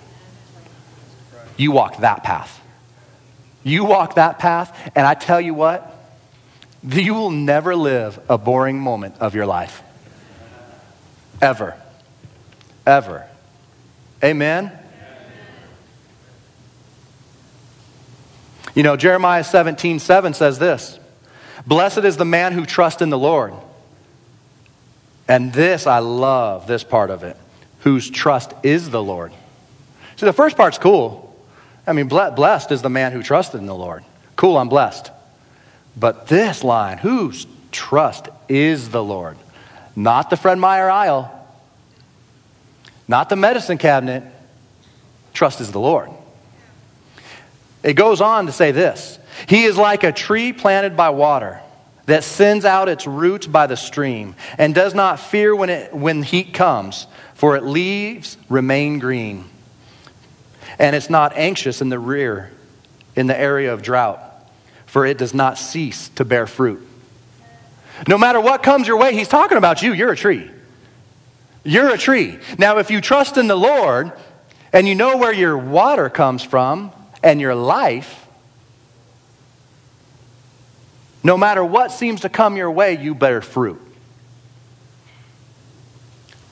[1.56, 2.60] You walk that path.
[3.64, 5.88] You walk that path, and I tell you what,
[6.82, 9.82] you will never live a boring moment of your life.
[11.40, 11.76] Ever.
[12.86, 13.26] Ever.
[14.22, 14.72] Amen?
[18.74, 20.98] You know, Jeremiah 17, 7 says this
[21.66, 23.54] Blessed is the man who trusts in the Lord.
[25.28, 27.36] And this, I love this part of it,
[27.82, 29.32] whose trust is the Lord.
[30.16, 31.36] See, the first part's cool.
[31.86, 34.04] I mean, blessed is the man who trusted in the Lord.
[34.36, 35.10] Cool, I'm blessed.
[35.96, 39.36] But this line, whose trust is the Lord?
[39.96, 41.30] Not the Fred Meyer aisle,
[43.08, 44.22] not the medicine cabinet.
[45.34, 46.10] Trust is the Lord.
[47.82, 49.18] It goes on to say this
[49.48, 51.60] He is like a tree planted by water
[52.06, 56.22] that sends out its roots by the stream and does not fear when, it, when
[56.22, 57.06] heat comes,
[57.42, 59.44] for its leaves remain green.
[60.78, 62.52] And it's not anxious in the rear,
[63.16, 64.20] in the area of drought,
[64.86, 66.86] for it does not cease to bear fruit.
[68.06, 69.92] No matter what comes your way, he's talking about you.
[69.92, 70.52] You're a tree.
[71.64, 72.38] You're a tree.
[72.58, 74.12] Now, if you trust in the Lord
[74.72, 76.92] and you know where your water comes from
[77.24, 78.24] and your life,
[81.24, 83.80] no matter what seems to come your way, you bear fruit.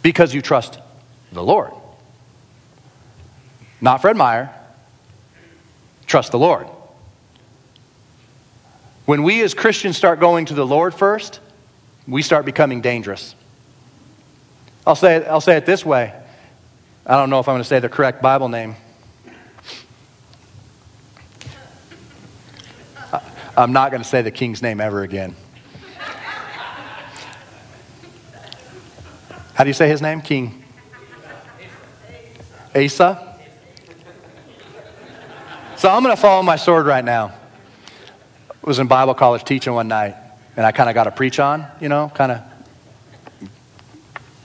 [0.03, 0.79] Because you trust
[1.33, 1.73] the Lord.
[3.81, 4.55] Not Fred Meyer.
[6.07, 6.67] Trust the Lord.
[9.07, 11.41] When we as Christians start going to the Lord first,
[12.07, 13.35] we start becoming dangerous.
[14.87, 16.15] I'll say it, I'll say it this way.
[17.07, 18.77] I don't know if I'm going to say the correct Bible name.
[23.57, 25.35] I'm not going to say the king's name ever again.
[29.61, 30.23] How do you say his name?
[30.23, 30.65] King
[32.75, 33.37] Asa?
[35.77, 37.35] So I'm going to follow my sword right now.
[38.49, 40.17] I was in Bible college teaching one night,
[40.57, 42.41] and I kind of got to preach on, you know, kind of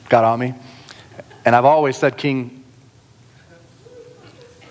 [0.09, 0.53] got on me.
[1.45, 2.65] And I've always said King,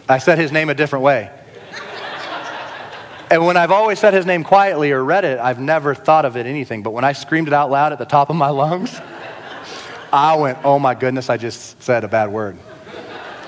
[0.06, 1.30] I said his name a different way.
[3.30, 6.36] And when I've always said his name quietly or read it, I've never thought of
[6.36, 6.82] it anything.
[6.82, 9.00] But when I screamed it out loud at the top of my lungs,
[10.14, 12.56] I went, oh my goodness, I just said a bad word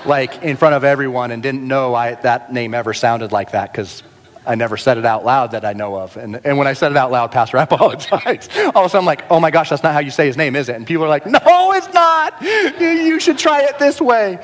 [0.05, 3.71] like in front of everyone and didn't know I, that name ever sounded like that
[3.71, 4.03] because
[4.45, 6.15] I never said it out loud that I know of.
[6.15, 8.47] And, and when I said it out loud, Pastor, I apologize.
[8.73, 10.37] All of a sudden, I'm like, oh my gosh, that's not how you say his
[10.37, 10.75] name, is it?
[10.75, 11.39] And people are like, no,
[11.73, 12.41] it's not.
[12.41, 14.39] You should try it this way.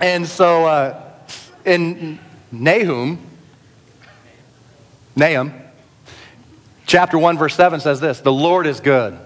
[0.00, 1.12] And so uh,
[1.64, 2.20] in
[2.52, 3.18] Nahum,
[5.16, 5.52] Nahum,
[6.86, 9.18] chapter 1, verse 7 says this The Lord is good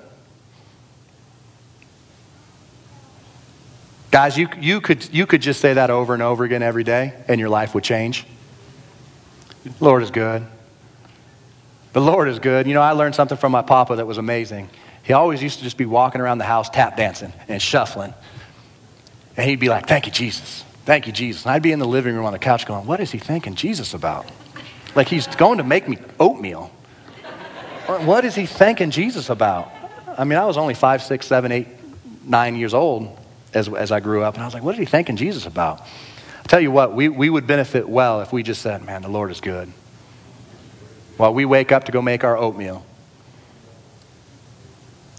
[4.12, 7.14] Guys, you, you, could, you could just say that over and over again every day,
[7.28, 8.26] and your life would change.
[9.64, 10.46] The Lord is good.
[11.94, 12.66] The Lord is good.
[12.66, 14.68] You know, I learned something from my papa that was amazing.
[15.02, 18.12] He always used to just be walking around the house tap dancing and shuffling.
[19.34, 20.62] And he'd be like, Thank you, Jesus.
[20.84, 21.46] Thank you, Jesus.
[21.46, 23.54] And I'd be in the living room on the couch going, What is he thanking
[23.54, 24.30] Jesus about?
[24.94, 26.70] Like he's going to make me oatmeal.
[27.86, 29.72] What is he thanking Jesus about?
[30.18, 31.68] I mean, I was only five, six, seven, eight,
[32.24, 33.18] nine years old
[33.54, 34.34] as, as I grew up.
[34.34, 35.80] And I was like, what is he thanking Jesus about?
[35.80, 39.08] i tell you what, we, we would benefit well if we just said, man, the
[39.08, 39.72] Lord is good.
[41.16, 42.84] While we wake up to go make our oatmeal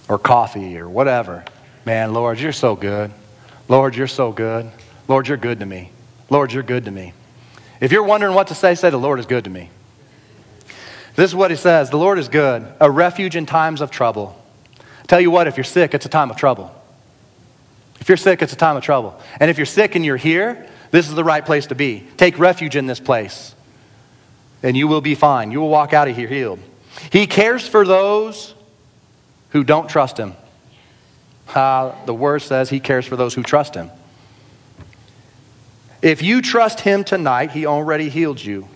[0.10, 1.46] or coffee or whatever,
[1.86, 3.12] man, Lord, you're so good.
[3.68, 4.70] Lord, you're so good.
[5.08, 5.92] Lord, you're good to me.
[6.30, 7.14] Lord, you're good to me.
[7.80, 9.70] If you're wondering what to say, say, the Lord is good to me.
[11.16, 14.42] This is what he says The Lord is good, a refuge in times of trouble.
[15.08, 16.74] tell you what, if you're sick, it's a time of trouble.
[18.04, 19.18] If you're sick, it's a time of trouble.
[19.40, 22.06] And if you're sick and you're here, this is the right place to be.
[22.18, 23.56] Take refuge in this place,
[24.62, 25.52] and you will be fine.
[25.54, 26.60] You will walk out of here healed.
[27.14, 28.56] He cares for those
[29.52, 30.34] who don't trust Him.
[31.56, 33.90] Uh, the word says He cares for those who trust Him.
[36.02, 38.68] If you trust Him tonight, He already healed you.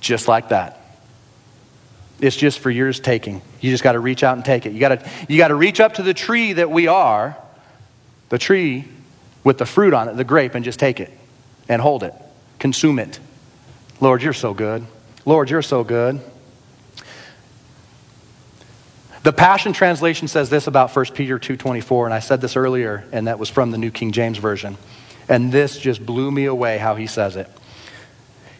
[0.00, 0.80] Just like that.
[2.18, 3.42] It's just for yours taking.
[3.60, 4.72] You just got to reach out and take it.
[4.72, 7.38] You got to you got to reach up to the tree that we are
[8.32, 8.86] the tree
[9.44, 11.10] with the fruit on it, the grape, and just take it
[11.68, 12.14] and hold it,
[12.58, 13.20] consume it.
[14.00, 14.86] Lord, you're so good.
[15.26, 16.18] Lord, you're so good.
[19.22, 23.26] The Passion Translation says this about 1 Peter 2:24 and I said this earlier and
[23.26, 24.78] that was from the New King James version.
[25.28, 27.50] And this just blew me away how he says it.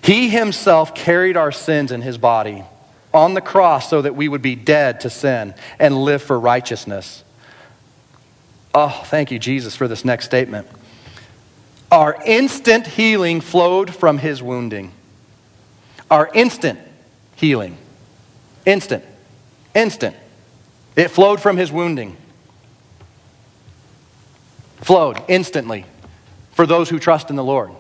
[0.03, 2.62] He himself carried our sins in his body
[3.14, 7.25] on the cross so that we would be dead to sin and live for righteousness.
[8.75, 10.66] Oh, thank you, Jesus, for this next statement.
[11.91, 14.93] Our instant healing flowed from his wounding.
[16.11, 16.79] Our instant
[17.37, 17.77] healing.
[18.64, 19.05] Instant.
[19.75, 20.16] Instant.
[20.97, 22.16] It flowed from his wounding.
[24.79, 25.85] Flowed instantly
[26.53, 27.73] for those who trust in the Lord.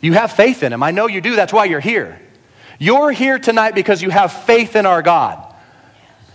[0.00, 0.82] You have faith in him.
[0.82, 1.36] I know you do.
[1.36, 2.20] That's why you're here.
[2.78, 5.51] You're here tonight because you have faith in our God.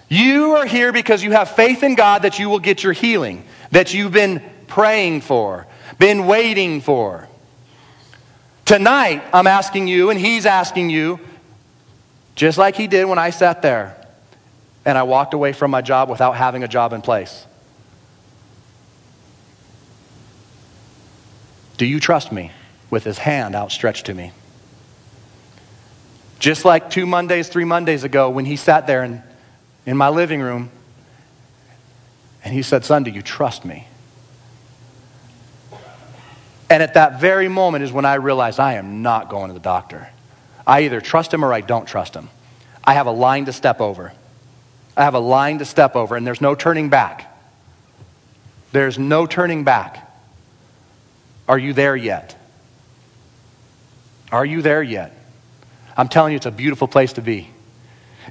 [0.10, 3.44] You are here because you have faith in God that you will get your healing,
[3.72, 5.68] that you've been praying for,
[6.00, 7.28] been waiting for.
[8.64, 11.20] Tonight, I'm asking you, and He's asking you,
[12.36, 13.96] just like He did when I sat there
[14.86, 17.46] and I walked away from my job without having a job in place.
[21.78, 22.52] Do you trust me
[22.90, 24.32] with His hand outstretched to me?
[26.40, 29.22] Just like two Mondays, three Mondays ago, when He sat there and
[29.88, 30.70] in my living room.
[32.44, 33.88] And he said, Son, do you trust me?
[36.70, 39.60] And at that very moment is when I realized I am not going to the
[39.60, 40.10] doctor.
[40.68, 42.30] I either trust him or I don't trust him.
[42.84, 44.12] I have a line to step over.
[44.96, 47.34] I have a line to step over, and there's no turning back.
[48.74, 50.12] There's no turning back.
[51.48, 52.36] Are you there yet?
[54.32, 55.14] Are you there yet?
[55.96, 57.50] I'm telling you, it's a beautiful place to be.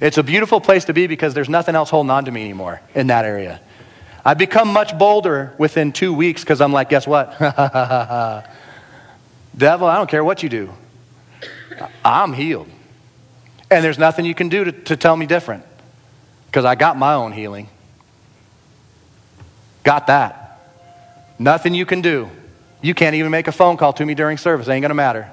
[0.01, 2.81] It's a beautiful place to be because there's nothing else holding on to me anymore
[2.95, 3.61] in that area.
[4.25, 7.39] I've become much bolder within two weeks because I'm like, guess what?
[9.57, 10.71] Devil, I don't care what you do.
[12.05, 12.69] I'm healed.
[13.71, 15.65] And there's nothing you can do to, to tell me different
[16.47, 17.69] because I got my own healing.
[19.83, 20.61] Got that.
[21.39, 22.29] Nothing you can do.
[22.83, 24.69] You can't even make a phone call to me during service.
[24.69, 25.31] It ain't going to matter.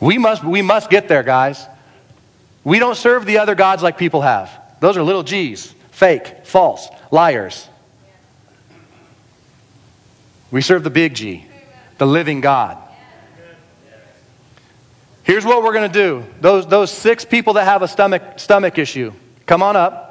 [0.00, 1.66] We must, we must get there, guys.
[2.64, 4.50] We don't serve the other gods like people have.
[4.80, 7.68] Those are little g's, fake, false, liars.
[10.50, 11.46] We serve the big G,
[11.98, 12.76] the living God.
[15.22, 16.26] Here's what we're going to do.
[16.40, 19.12] Those, those six people that have a stomach, stomach issue,
[19.46, 20.09] come on up.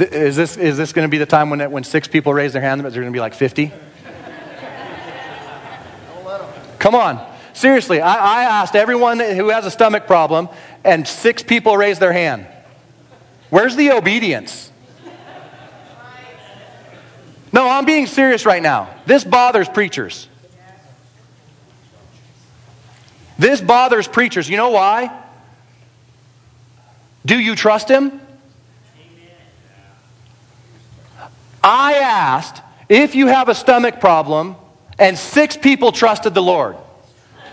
[0.00, 2.62] Is this, is this going to be the time when, when six people raise their
[2.62, 3.72] hand, but they're going to be like 50?
[6.78, 7.26] Come on.
[7.52, 10.48] Seriously, I, I asked everyone who has a stomach problem,
[10.82, 12.46] and six people raised their hand.
[13.50, 14.72] Where's the obedience?
[17.52, 18.94] No, I'm being serious right now.
[19.06, 20.28] This bothers preachers.
[23.38, 24.48] This bothers preachers.
[24.48, 25.18] You know why?
[27.26, 28.20] Do you trust him?
[31.62, 34.56] I asked if you have a stomach problem,
[34.98, 36.76] and six people trusted the Lord.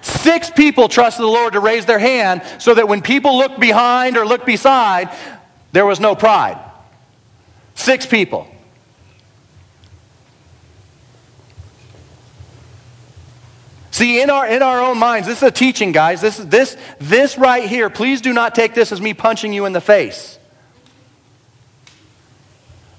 [0.01, 4.17] Six people trusted the Lord to raise their hand so that when people looked behind
[4.17, 5.09] or looked beside,
[5.71, 6.57] there was no pride.
[7.75, 8.47] Six people.
[13.91, 16.21] See, in our, in our own minds, this is a teaching, guys.
[16.21, 19.65] This, is this, this right here, please do not take this as me punching you
[19.65, 20.36] in the face.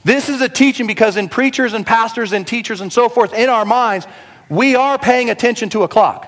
[0.09, 3.51] This is a teaching because in preachers and pastors and teachers and so forth, in
[3.51, 4.07] our minds,
[4.49, 6.27] we are paying attention to a clock.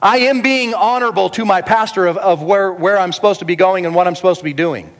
[0.00, 3.56] I am being honorable to my pastor of, of where, where I'm supposed to be
[3.56, 4.90] going and what I'm supposed to be doing.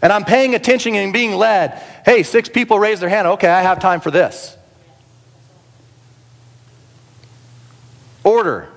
[0.00, 1.72] And I'm paying attention and being led.
[2.06, 3.26] Hey, six people raise their hand.
[3.26, 4.56] Okay, I have time for this.
[8.24, 8.70] Order,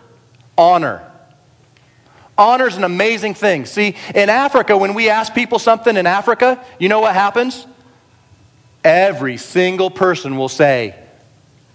[0.57, 1.09] honor.
[2.37, 3.65] Honor is an amazing thing.
[3.65, 7.65] See, in Africa, when we ask people something in Africa, you know what happens?
[8.87, 10.95] Every single person will say,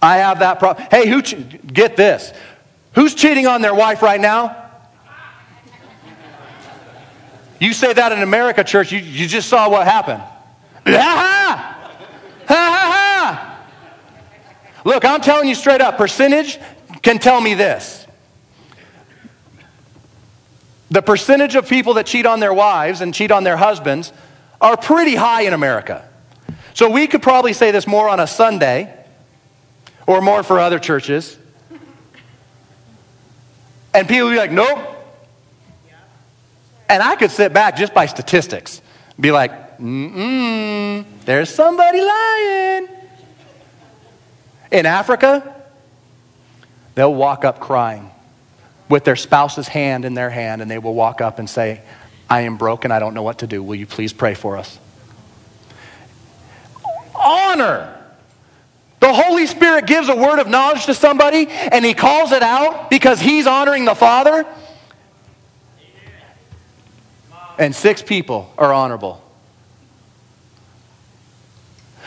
[0.01, 0.87] I have that problem.
[0.89, 2.33] Hey, who che- get this?
[2.93, 4.59] Who's cheating on their wife right now?
[7.59, 10.21] You say that in America, church, you, you just saw what happened.
[10.21, 11.91] Ha ha!
[12.47, 13.65] Ha ha ha!
[14.83, 16.57] Look, I'm telling you straight up, percentage
[17.03, 18.07] can tell me this.
[20.89, 24.11] The percentage of people that cheat on their wives and cheat on their husbands
[24.59, 26.09] are pretty high in America.
[26.73, 28.93] So we could probably say this more on a Sunday
[30.07, 31.37] or more for other churches.
[33.93, 34.79] And people would be like, nope.
[36.89, 38.81] And I could sit back just by statistics,
[39.19, 42.87] be like, mm there's somebody lying.
[44.71, 45.55] In Africa,
[46.95, 48.11] they'll walk up crying
[48.89, 51.81] with their spouse's hand in their hand, and they will walk up and say,
[52.29, 52.91] I am broken.
[52.91, 53.63] I don't know what to do.
[53.63, 54.77] Will you please pray for us?
[57.23, 57.89] Honor.
[58.99, 62.89] The Holy Spirit gives a word of knowledge to somebody and he calls it out
[62.89, 64.45] because he's honoring the Father.
[67.57, 69.21] And six people are honorable.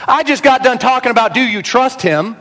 [0.09, 2.37] I just got done talking about do you trust him?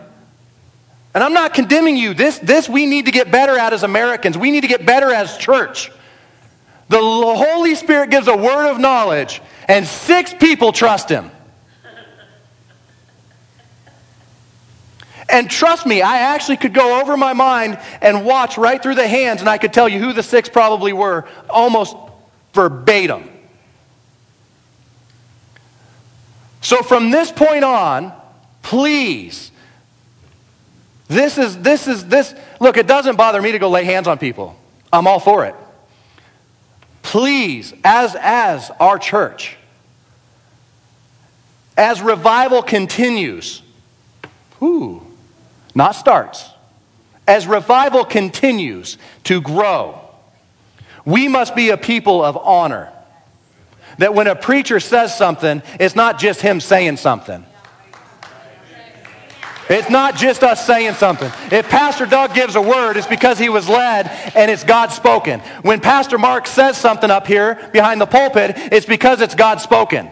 [1.13, 2.13] And I'm not condemning you.
[2.13, 4.38] This, this we need to get better at as Americans.
[4.38, 5.91] We need to get better as church.
[6.89, 11.32] The Holy Spirit gives a word of knowledge, and six people trust him.
[15.28, 19.07] And trust me, I actually could go over my mind and watch right through the
[19.07, 21.95] hands, and I could tell you who the six probably were almost
[22.53, 23.30] verbatim.
[26.61, 28.13] So from this point on,
[28.61, 29.51] please,
[31.07, 34.17] this is, this is, this, look, it doesn't bother me to go lay hands on
[34.17, 34.55] people.
[34.91, 35.55] I'm all for it.
[37.01, 39.57] Please, as, as our church,
[41.78, 43.61] as revival continues,
[44.59, 45.05] whoo,
[45.76, 46.49] not starts,
[47.28, 49.99] as revival continues to grow,
[51.05, 52.91] we must be a people of honor.
[53.97, 57.45] That when a preacher says something, it's not just him saying something.
[59.67, 61.32] It's not just us saying something.
[61.51, 65.39] If Pastor Doug gives a word, it's because he was led and it's God spoken.
[65.63, 70.09] When Pastor Mark says something up here behind the pulpit, it's because it's God spoken.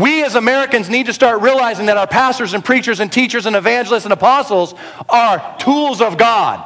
[0.00, 3.54] We as Americans need to start realizing that our pastors and preachers and teachers and
[3.54, 4.74] evangelists and apostles
[5.08, 6.64] are tools of God.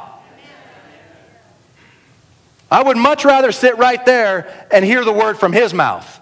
[2.71, 6.19] I would much rather sit right there and hear the word from his mouth.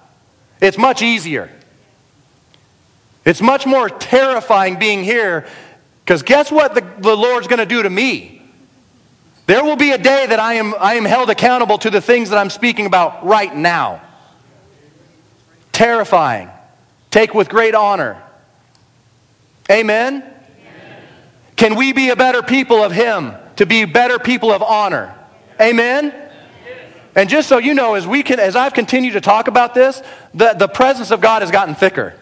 [0.59, 1.49] It's much easier.
[3.26, 5.45] It's much more terrifying being here
[6.03, 8.41] because guess what the, the Lord's going to do to me?
[9.45, 12.30] There will be a day that I am, I am held accountable to the things
[12.30, 14.01] that I'm speaking about right now.
[15.72, 16.49] Terrifying.
[17.14, 18.20] Take with great honor.
[19.70, 20.24] Amen?
[20.24, 21.03] Amen?
[21.55, 23.34] Can we be a better people of Him?
[23.57, 25.14] To be better people of honor?
[25.61, 26.11] Amen?
[27.16, 30.01] And just so you know, as, we can, as I've continued to talk about this,
[30.34, 32.16] the, the presence of God has gotten thicker.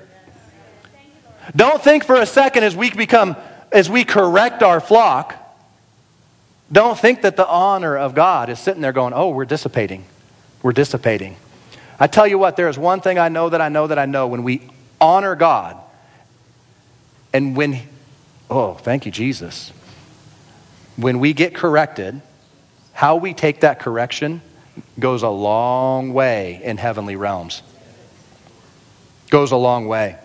[1.55, 3.37] Don't think for a second as we become,
[3.71, 5.35] as we correct our flock,
[6.69, 10.03] don't think that the honor of God is sitting there going, oh, we're dissipating.
[10.61, 11.37] We're dissipating.
[11.97, 14.05] I tell you what, there is one thing I know that I know that I
[14.05, 14.67] know when we
[15.01, 15.77] honor God
[17.33, 17.79] and when,
[18.49, 19.71] oh, thank you, Jesus.
[20.95, 22.21] When we get corrected,
[22.93, 24.41] how we take that correction
[24.99, 27.61] goes a long way in heavenly realms.
[29.29, 30.17] Goes a long way.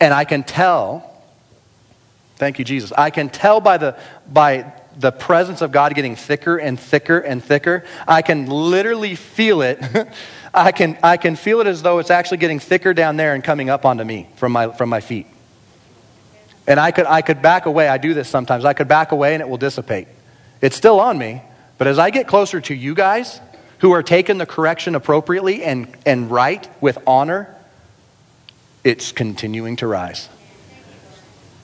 [0.00, 1.22] And I can tell,
[2.36, 3.98] thank you, Jesus, I can tell by the,
[4.30, 7.84] by the presence of God getting thicker and thicker and thicker.
[8.06, 9.80] I can literally feel it.
[10.52, 13.44] I, can, I can feel it as though it's actually getting thicker down there and
[13.44, 15.26] coming up onto me from my, from my feet.
[16.66, 17.88] And I could, I could back away.
[17.88, 18.64] I do this sometimes.
[18.64, 20.08] I could back away and it will dissipate.
[20.60, 21.42] It's still on me,
[21.78, 23.40] but as I get closer to you guys
[23.78, 27.54] who are taking the correction appropriately and, and right with honor,
[28.84, 30.28] it's continuing to rise.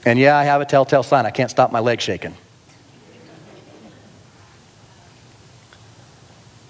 [0.05, 1.25] And yeah, I have a telltale sign.
[1.25, 2.35] I can't stop my leg shaking.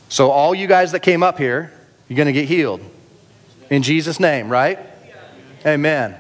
[0.07, 1.73] So, all you guys that came up here,
[2.07, 2.81] you're going to get healed.
[3.69, 4.79] In Jesus' name, right?
[5.65, 6.15] Amen.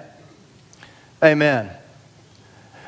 [1.23, 1.69] Amen.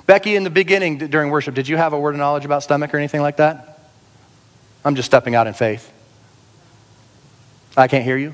[0.05, 2.93] Becky, in the beginning during worship, did you have a word of knowledge about stomach
[2.93, 3.79] or anything like that?
[4.83, 5.91] I'm just stepping out in faith.
[7.75, 8.33] I can't hear you.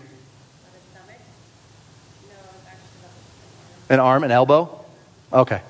[3.90, 4.84] An arm, an elbow?
[5.32, 5.62] Okay.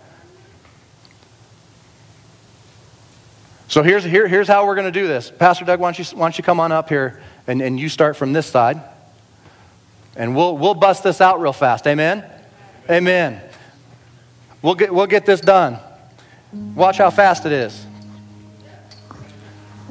[3.67, 5.31] So here's, here, here's how we're going to do this.
[5.31, 7.89] Pastor Doug, why don't you, why don't you come on up here and, and you
[7.89, 8.81] start from this side?
[10.15, 11.87] And we'll, we'll bust this out real fast.
[11.87, 12.23] Amen?
[12.89, 13.41] Amen.
[14.61, 15.79] We'll get, we'll get this done.
[16.75, 17.85] Watch how fast it is.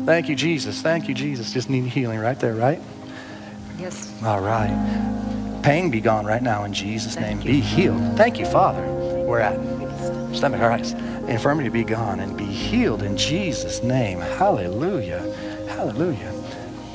[0.05, 0.81] Thank you, Jesus.
[0.81, 1.53] Thank you, Jesus.
[1.53, 2.81] Just need healing right there, right?
[3.79, 4.23] Yes.
[4.23, 5.61] All right.
[5.63, 7.41] Pain be gone right now in Jesus' name.
[7.41, 8.17] Be healed.
[8.17, 8.83] Thank you, Father.
[8.83, 9.55] We're at
[10.35, 10.61] stomach.
[10.61, 10.93] All right.
[11.29, 14.21] Infirmity be gone and be healed in Jesus' name.
[14.21, 15.21] Hallelujah.
[15.69, 16.42] Hallelujah.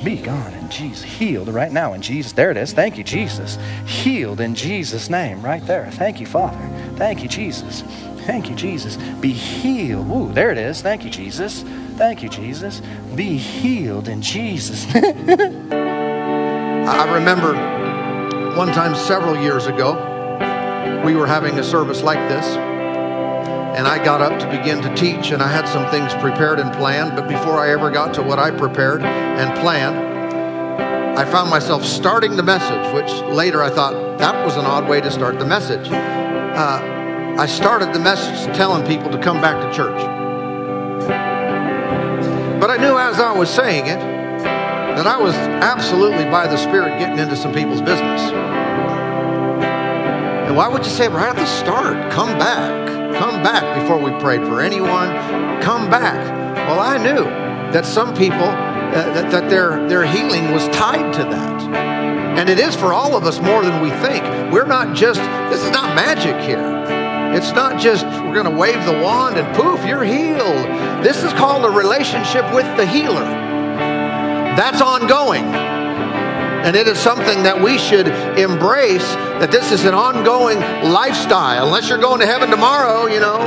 [0.03, 1.03] Be gone in Jesus.
[1.03, 2.31] Healed right now in Jesus.
[2.31, 2.71] There it is.
[2.73, 3.57] Thank you, Jesus.
[3.85, 5.41] Healed in Jesus' name.
[5.41, 5.89] Right there.
[5.91, 6.57] Thank you, Father.
[6.95, 7.81] Thank you, Jesus.
[8.25, 8.97] Thank you, Jesus.
[9.19, 10.09] Be healed.
[10.09, 10.81] Ooh, there it is.
[10.81, 11.63] Thank you, Jesus.
[11.95, 12.81] Thank you, Jesus.
[13.15, 14.85] Be healed in Jesus.
[14.93, 15.71] Name.
[16.87, 17.53] I remember
[18.55, 19.93] one time several years ago,
[21.05, 22.45] we were having a service like this,
[23.77, 26.73] and I got up to begin to teach, and I had some things prepared and
[26.73, 27.15] planned.
[27.15, 29.95] But before I ever got to what I prepared and planned,
[31.15, 34.99] I found myself starting the message, which later I thought that was an odd way
[34.99, 35.87] to start the message.
[35.91, 40.01] Uh, I started the message telling people to come back to church.
[42.59, 46.97] But I knew as I was saying it that I was absolutely by the Spirit
[46.97, 48.21] getting into some people's business.
[50.47, 52.86] And why would you say right at the start, come back?
[53.19, 55.09] Come back before we prayed for anyone.
[55.61, 56.15] Come back.
[56.67, 57.23] Well, I knew
[57.71, 61.61] that some people, uh, that, that their, their healing was tied to that.
[62.37, 64.23] And it is for all of us more than we think.
[64.53, 66.61] We're not just, this is not magic here.
[67.35, 70.67] It's not just we're going to wave the wand and poof, you're healed.
[71.03, 73.25] This is called a relationship with the healer.
[74.55, 75.66] That's ongoing.
[76.67, 79.07] And it is something that we should embrace
[79.39, 81.67] that this is an ongoing lifestyle.
[81.67, 83.39] Unless you're going to heaven tomorrow, you know.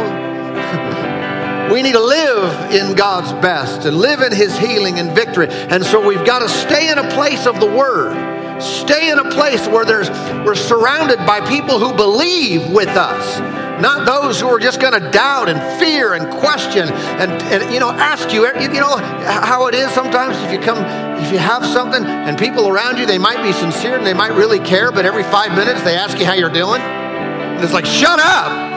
[1.71, 5.49] we need to live in God's best and live in His healing and victory.
[5.51, 8.17] And so we've got to stay in a place of the Word.
[8.63, 10.09] Stay in a place where there's
[10.43, 15.11] we're surrounded by people who believe with us not those who are just going to
[15.11, 19.75] doubt and fear and question and, and you know ask you you know how it
[19.75, 20.37] is sometimes.
[20.39, 20.79] If you come
[21.23, 24.33] if you have something and people around you they might be sincere and they might
[24.33, 26.81] really care but every five minutes they ask you how you're doing.
[26.81, 28.69] And it's like shut up.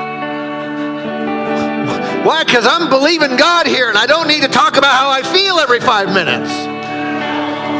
[2.25, 2.43] Why?
[2.45, 5.59] Because i'm believing god here and i don't need to talk about how i feel
[5.59, 6.49] every five minutes.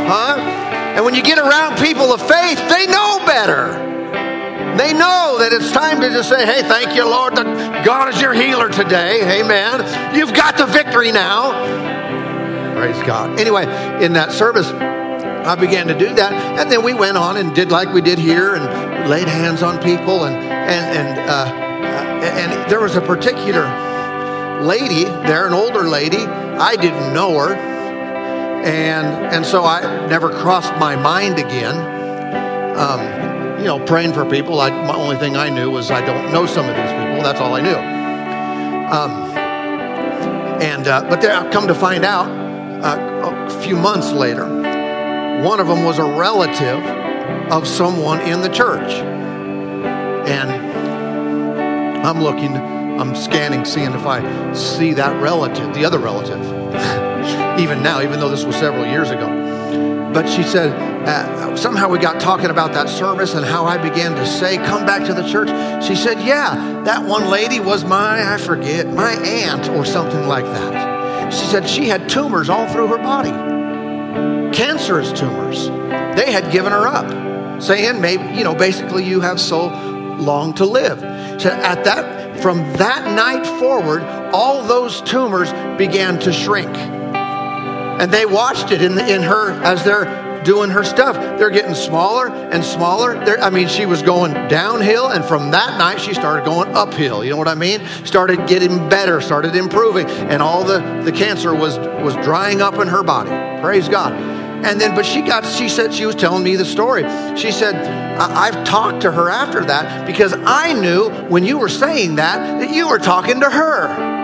[0.06, 0.38] Huh?
[0.96, 3.93] And when you get around people of faith they know better
[4.78, 8.22] they know that it's time to just say, hey, thank you, Lord, that God is
[8.22, 9.42] your healer today.
[9.42, 10.16] Amen.
[10.16, 11.52] You've got the victory now.
[12.76, 13.40] Praise God.
[13.40, 13.64] Anyway,
[14.04, 16.34] in that service, I began to do that.
[16.60, 19.82] And then we went on and did like we did here and laid hands on
[19.82, 20.26] people.
[20.26, 21.64] And, and, and, uh,
[22.24, 23.66] and there was a particular
[24.62, 26.26] lady there, an older lady.
[26.26, 27.54] I didn't know her.
[27.54, 31.76] And, and so I never crossed my mind again.
[32.78, 34.60] Um, you know, praying for people.
[34.60, 37.24] I, my only thing I knew was I don't know some of these people.
[37.24, 37.78] That's all I knew.
[38.94, 39.12] Um,
[40.62, 42.28] and uh, but there, I've come to find out
[42.84, 44.46] uh, a few months later,
[45.44, 46.84] one of them was a relative
[47.52, 48.92] of someone in the church,
[50.28, 50.52] and
[52.06, 56.40] I'm looking, I'm scanning, seeing if I see that relative, the other relative,
[57.60, 60.12] even now, even though this was several years ago.
[60.14, 64.16] But she said, uh, somehow we got talking about that service and how I began
[64.16, 65.50] to say, come back to the church.
[65.84, 70.46] She said, yeah, that one lady was my, I forget, my aunt or something like
[70.46, 71.34] that.
[71.34, 73.32] She said she had tumors all through her body,
[74.56, 75.68] cancerous tumors.
[75.68, 79.68] They had given her up, saying, maybe, you know, basically you have so
[80.18, 81.00] long to live.
[81.42, 86.76] So at that, from that night forward, all those tumors began to shrink
[88.00, 90.06] and they watched it in, the, in her as they're
[90.44, 91.16] doing her stuff.
[91.38, 93.14] They're getting smaller and smaller.
[93.26, 97.24] They're, I mean, she was going downhill, and from that night, she started going uphill.
[97.24, 97.86] You know what I mean?
[98.06, 102.88] Started getting better, started improving, and all the, the cancer was, was drying up in
[102.88, 103.30] her body.
[103.62, 104.14] Praise God.
[104.66, 107.04] And then, but she got, she said, she was telling me the story.
[107.36, 107.76] She said,
[108.18, 112.74] I've talked to her after that because I knew when you were saying that, that
[112.74, 114.23] you were talking to her.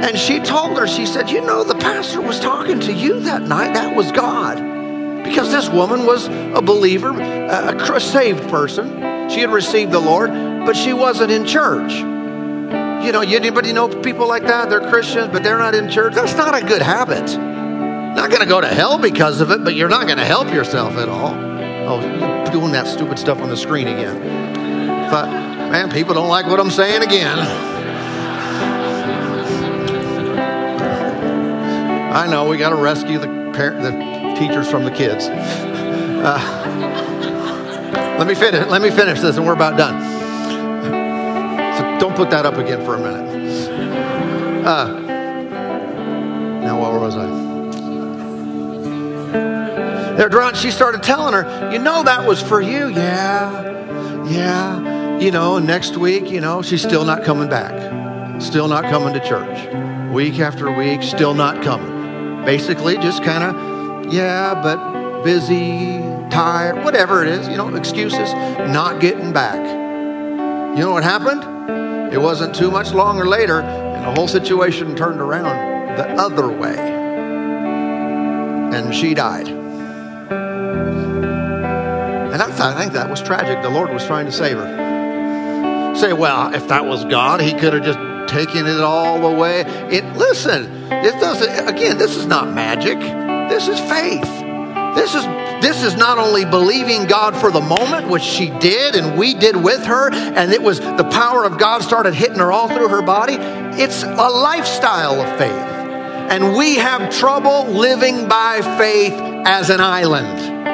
[0.00, 3.42] And she told her, she said, You know, the pastor was talking to you that
[3.42, 3.74] night.
[3.74, 4.56] That was God.
[5.22, 9.28] Because this woman was a believer, a, saved person.
[9.28, 11.92] She had received the Lord, but she wasn't in church.
[11.92, 14.70] You know, anybody know people like that?
[14.70, 16.14] They're Christians, but they're not in church.
[16.14, 17.26] That's not a good habit.
[18.16, 20.52] Not going to go to hell because of it, but you're not going to help
[20.52, 21.34] yourself at all.
[21.34, 25.10] Oh, you're doing that stupid stuff on the screen again.
[25.10, 25.28] Thought,
[25.70, 27.69] man, people don't like what I'm saying again.
[32.10, 33.92] I know we got to rescue the, par- the
[34.38, 35.28] teachers from the kids.
[36.20, 36.36] Uh,
[38.18, 38.66] let me finish.
[38.68, 39.98] Let me finish this, and we're about done.
[41.78, 44.66] So don't put that up again for a minute.
[44.66, 45.00] Uh,
[46.60, 47.26] now, where was I?
[50.14, 50.52] They're drawn.
[50.54, 55.18] She started telling her, "You know that was for you, yeah, yeah.
[55.18, 57.72] You know, next week, you know, she's still not coming back,
[58.42, 59.66] still not coming to church,
[60.12, 61.99] week after week, still not coming."
[62.44, 65.98] Basically just kind of, yeah, but busy,
[66.30, 68.32] tired, whatever it is, you know, excuses,
[68.72, 69.58] not getting back.
[70.76, 72.12] You know what happened?
[72.12, 76.76] It wasn't too much longer later, and the whole situation turned around the other way.
[78.72, 79.48] And she died.
[82.32, 83.62] And I, I think that was tragic.
[83.62, 85.94] The Lord was trying to save her.
[85.96, 87.98] Say, well, if that was God, He could have just
[88.28, 89.60] taking it all away.
[89.90, 92.98] It listen, it doesn't again, this is not magic.
[93.48, 94.22] This is faith.
[94.94, 95.24] This is
[95.60, 99.54] this is not only believing God for the moment, which she did and we did
[99.54, 103.02] with her, and it was the power of God started hitting her all through her
[103.02, 103.36] body.
[103.80, 105.50] It's a lifestyle of faith.
[105.50, 109.12] And we have trouble living by faith
[109.44, 110.69] as an island.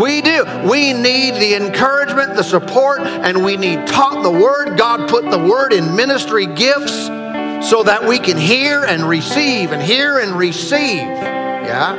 [0.00, 0.44] We do.
[0.70, 4.78] We need the encouragement, the support, and we need taught the word.
[4.78, 7.08] God put the word in ministry gifts
[7.68, 11.00] so that we can hear and receive and hear and receive.
[11.00, 11.94] Yeah?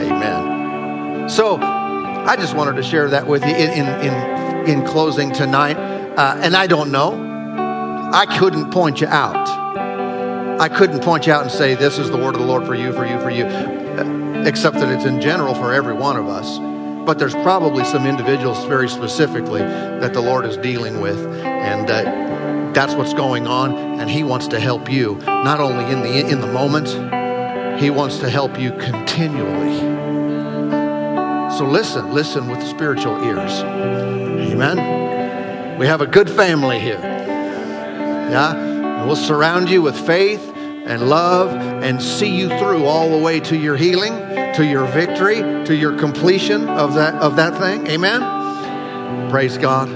[0.00, 1.28] Amen.
[1.28, 5.76] So I just wanted to share that with you in, in, in, in closing tonight.
[5.76, 7.12] Uh, and I don't know.
[8.12, 9.48] I couldn't point you out.
[10.60, 12.74] I couldn't point you out and say, This is the word of the Lord for
[12.74, 16.26] you, for you, for you, uh, except that it's in general for every one of
[16.26, 16.58] us.
[17.06, 21.18] But there's probably some individuals very specifically that the Lord is dealing with.
[21.44, 24.00] And uh, that's what's going on.
[24.00, 26.88] And He wants to help you, not only in the, in the moment,
[27.80, 29.78] He wants to help you continually.
[31.56, 33.60] So listen, listen with spiritual ears.
[33.60, 35.78] Amen.
[35.78, 36.98] We have a good family here.
[36.98, 38.56] Yeah?
[38.56, 40.54] And we'll surround you with faith
[40.86, 44.12] and love and see you through all the way to your healing,
[44.56, 47.86] to your victory, to your completion of that of that thing.
[47.88, 49.30] Amen.
[49.30, 49.88] Praise God.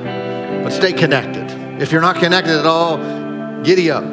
[0.64, 1.51] But stay connected.
[1.80, 2.98] If you're not connected at all,
[3.62, 4.05] giddy up.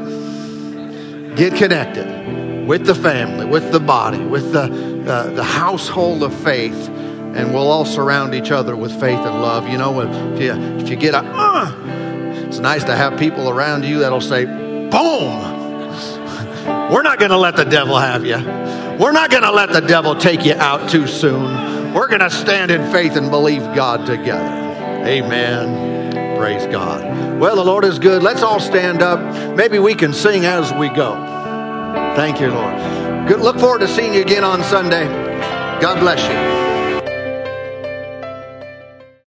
[1.35, 4.63] Get connected with the family, with the body, with the
[5.07, 9.67] uh, the household of faith, and we'll all surround each other with faith and love.
[9.67, 11.71] You know, if you if you get a, uh,
[12.47, 15.54] it's nice to have people around you that'll say, "Boom."
[16.91, 18.37] We're not going to let the devil have you.
[18.99, 21.93] We're not going to let the devil take you out too soon.
[21.93, 25.05] We're going to stand in faith and believe God together.
[25.05, 26.37] Amen.
[26.37, 27.39] Praise God.
[27.39, 28.21] Well, the Lord is good.
[28.21, 29.19] Let's all stand up.
[29.55, 31.13] Maybe we can sing as we go.
[32.15, 33.27] Thank you, Lord.
[33.27, 33.39] Good.
[33.41, 35.05] Look forward to seeing you again on Sunday.
[35.81, 36.64] God bless you.